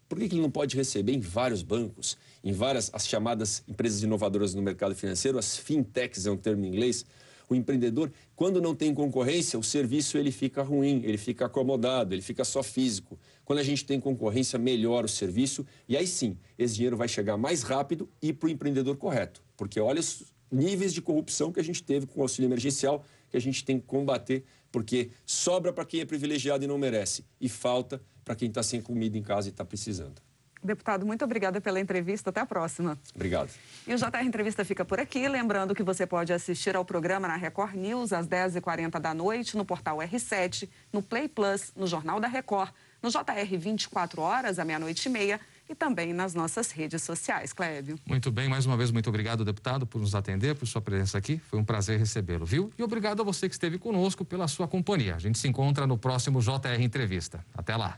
Por 0.08 0.20
que, 0.20 0.30
que 0.30 0.36
ele 0.36 0.42
não 0.42 0.52
pode 0.52 0.78
receber 0.78 1.14
em 1.14 1.20
vários 1.20 1.64
bancos, 1.64 2.18
em 2.44 2.54
várias, 2.54 2.90
as 2.94 3.08
chamadas 3.08 3.64
empresas 3.68 4.04
inovadoras 4.04 4.54
no 4.54 4.62
mercado 4.62 4.94
financeiro, 4.96 5.38
as 5.38 5.58
fintechs 5.58 6.26
é 6.26 6.32
um 6.32 6.38
termo 6.38 6.64
em 6.64 6.68
inglês, 6.68 7.06
o 7.54 7.58
empreendedor, 7.58 8.12
quando 8.36 8.62
não 8.62 8.76
tem 8.76 8.94
concorrência, 8.94 9.58
o 9.58 9.64
serviço 9.64 10.18
ele 10.18 10.32
fica 10.32 10.62
ruim, 10.62 11.02
ele 11.04 11.18
fica 11.18 11.46
acomodado, 11.46 12.14
ele 12.14 12.22
fica 12.22 12.44
só 12.44 12.64
físico. 12.64 13.20
Quando 13.44 13.60
a 13.60 13.64
gente 13.64 13.86
tem 13.86 14.00
concorrência, 14.00 14.58
melhora 14.58 15.06
o 15.06 15.10
serviço 15.10 15.66
e 15.88 15.98
aí 15.98 16.08
sim, 16.08 16.38
esse 16.58 16.76
dinheiro 16.76 16.98
vai 16.98 17.08
chegar 17.08 17.38
mais 17.38 17.64
rápido 17.64 18.10
e 18.22 18.32
para 18.32 18.48
o 18.48 18.50
empreendedor 18.50 18.96
correto. 18.98 19.44
Porque 19.58 19.80
olha 19.80 20.00
os 20.00 20.24
níveis 20.52 20.94
de 20.94 21.02
corrupção 21.02 21.52
que 21.52 21.60
a 21.60 21.64
gente 21.64 21.84
teve 21.84 22.06
com 22.06 22.20
o 22.20 22.24
auxílio 22.24 22.48
emergencial, 22.48 23.06
que 23.30 23.38
a 23.38 23.42
gente 23.42 23.64
tem 23.64 23.80
que 23.80 23.86
combater, 23.86 24.44
porque 24.72 25.10
sobra 25.26 25.72
para 25.72 25.86
quem 25.86 26.02
é 26.02 26.06
privilegiado 26.06 26.64
e 26.64 26.68
não 26.68 26.78
merece, 26.78 27.26
e 27.40 27.48
falta 27.48 28.02
para 28.24 28.36
quem 28.36 28.50
está 28.50 28.62
sem 28.62 28.82
comida 28.82 29.18
em 29.18 29.24
casa 29.24 29.48
e 29.48 29.52
está 29.52 29.64
precisando. 29.66 30.22
Deputado, 30.64 31.06
muito 31.06 31.26
obrigada 31.26 31.60
pela 31.60 31.80
entrevista. 31.80 32.30
Até 32.30 32.42
a 32.42 32.46
próxima. 32.46 32.98
Obrigado. 33.16 33.50
E 33.88 33.94
o 33.94 33.98
JR 33.98 34.24
Entrevista 34.24 34.64
fica 34.64 34.86
por 34.86 35.00
aqui. 35.00 35.28
Lembrando 35.28 35.74
que 35.74 35.84
você 35.84 36.06
pode 36.06 36.32
assistir 36.32 36.76
ao 36.76 36.86
programa 36.86 37.28
na 37.28 37.36
Record 37.36 37.76
News 37.76 38.14
às 38.14 38.28
10h40 38.28 39.00
da 39.00 39.14
noite, 39.14 39.58
no 39.58 39.66
portal 39.66 39.98
R7, 39.98 40.70
no 40.94 41.02
Play 41.02 41.28
Plus, 41.28 41.72
no 41.76 41.88
Jornal 41.88 42.20
da 42.20 42.28
Record, 42.28 42.72
no 43.02 43.10
JR 43.10 43.58
24 43.58 44.22
horas, 44.22 44.60
à 44.60 44.66
meia-noite 44.66 45.08
e 45.08 45.12
meia 45.12 45.40
e 45.72 45.76
também 45.76 46.14
nas 46.14 46.34
nossas 46.34 46.70
redes 46.72 47.02
sociais. 47.02 47.54
Clébio. 47.54 47.98
Muito 48.06 48.32
bem, 48.32 48.50
mais 48.50 48.66
uma 48.66 48.76
vez, 48.76 48.92
muito 48.92 49.10
obrigado, 49.10 49.46
deputado, 49.46 49.88
por 49.88 50.00
nos 50.00 50.14
atender, 50.14 50.54
por 50.56 50.68
sua 50.68 50.82
presença 50.82 51.18
aqui. 51.18 51.42
Foi 51.50 51.58
um 51.58 51.64
prazer 51.64 51.98
recebê-lo, 51.98 52.46
viu? 52.46 52.72
E 52.78 52.84
obrigado 52.84 53.22
a 53.22 53.26
você 53.26 53.48
que 53.48 53.56
esteve 53.56 53.80
conosco 53.80 54.26
pela 54.26 54.48
sua 54.48 54.68
companhia. 54.68 55.16
A 55.16 55.20
gente 55.20 55.40
se 55.40 55.48
encontra 55.48 55.88
no 55.88 55.98
próximo 55.98 56.42
JR 56.42 56.82
Entrevista. 56.82 57.44
Até 57.56 57.76
lá. 57.76 57.98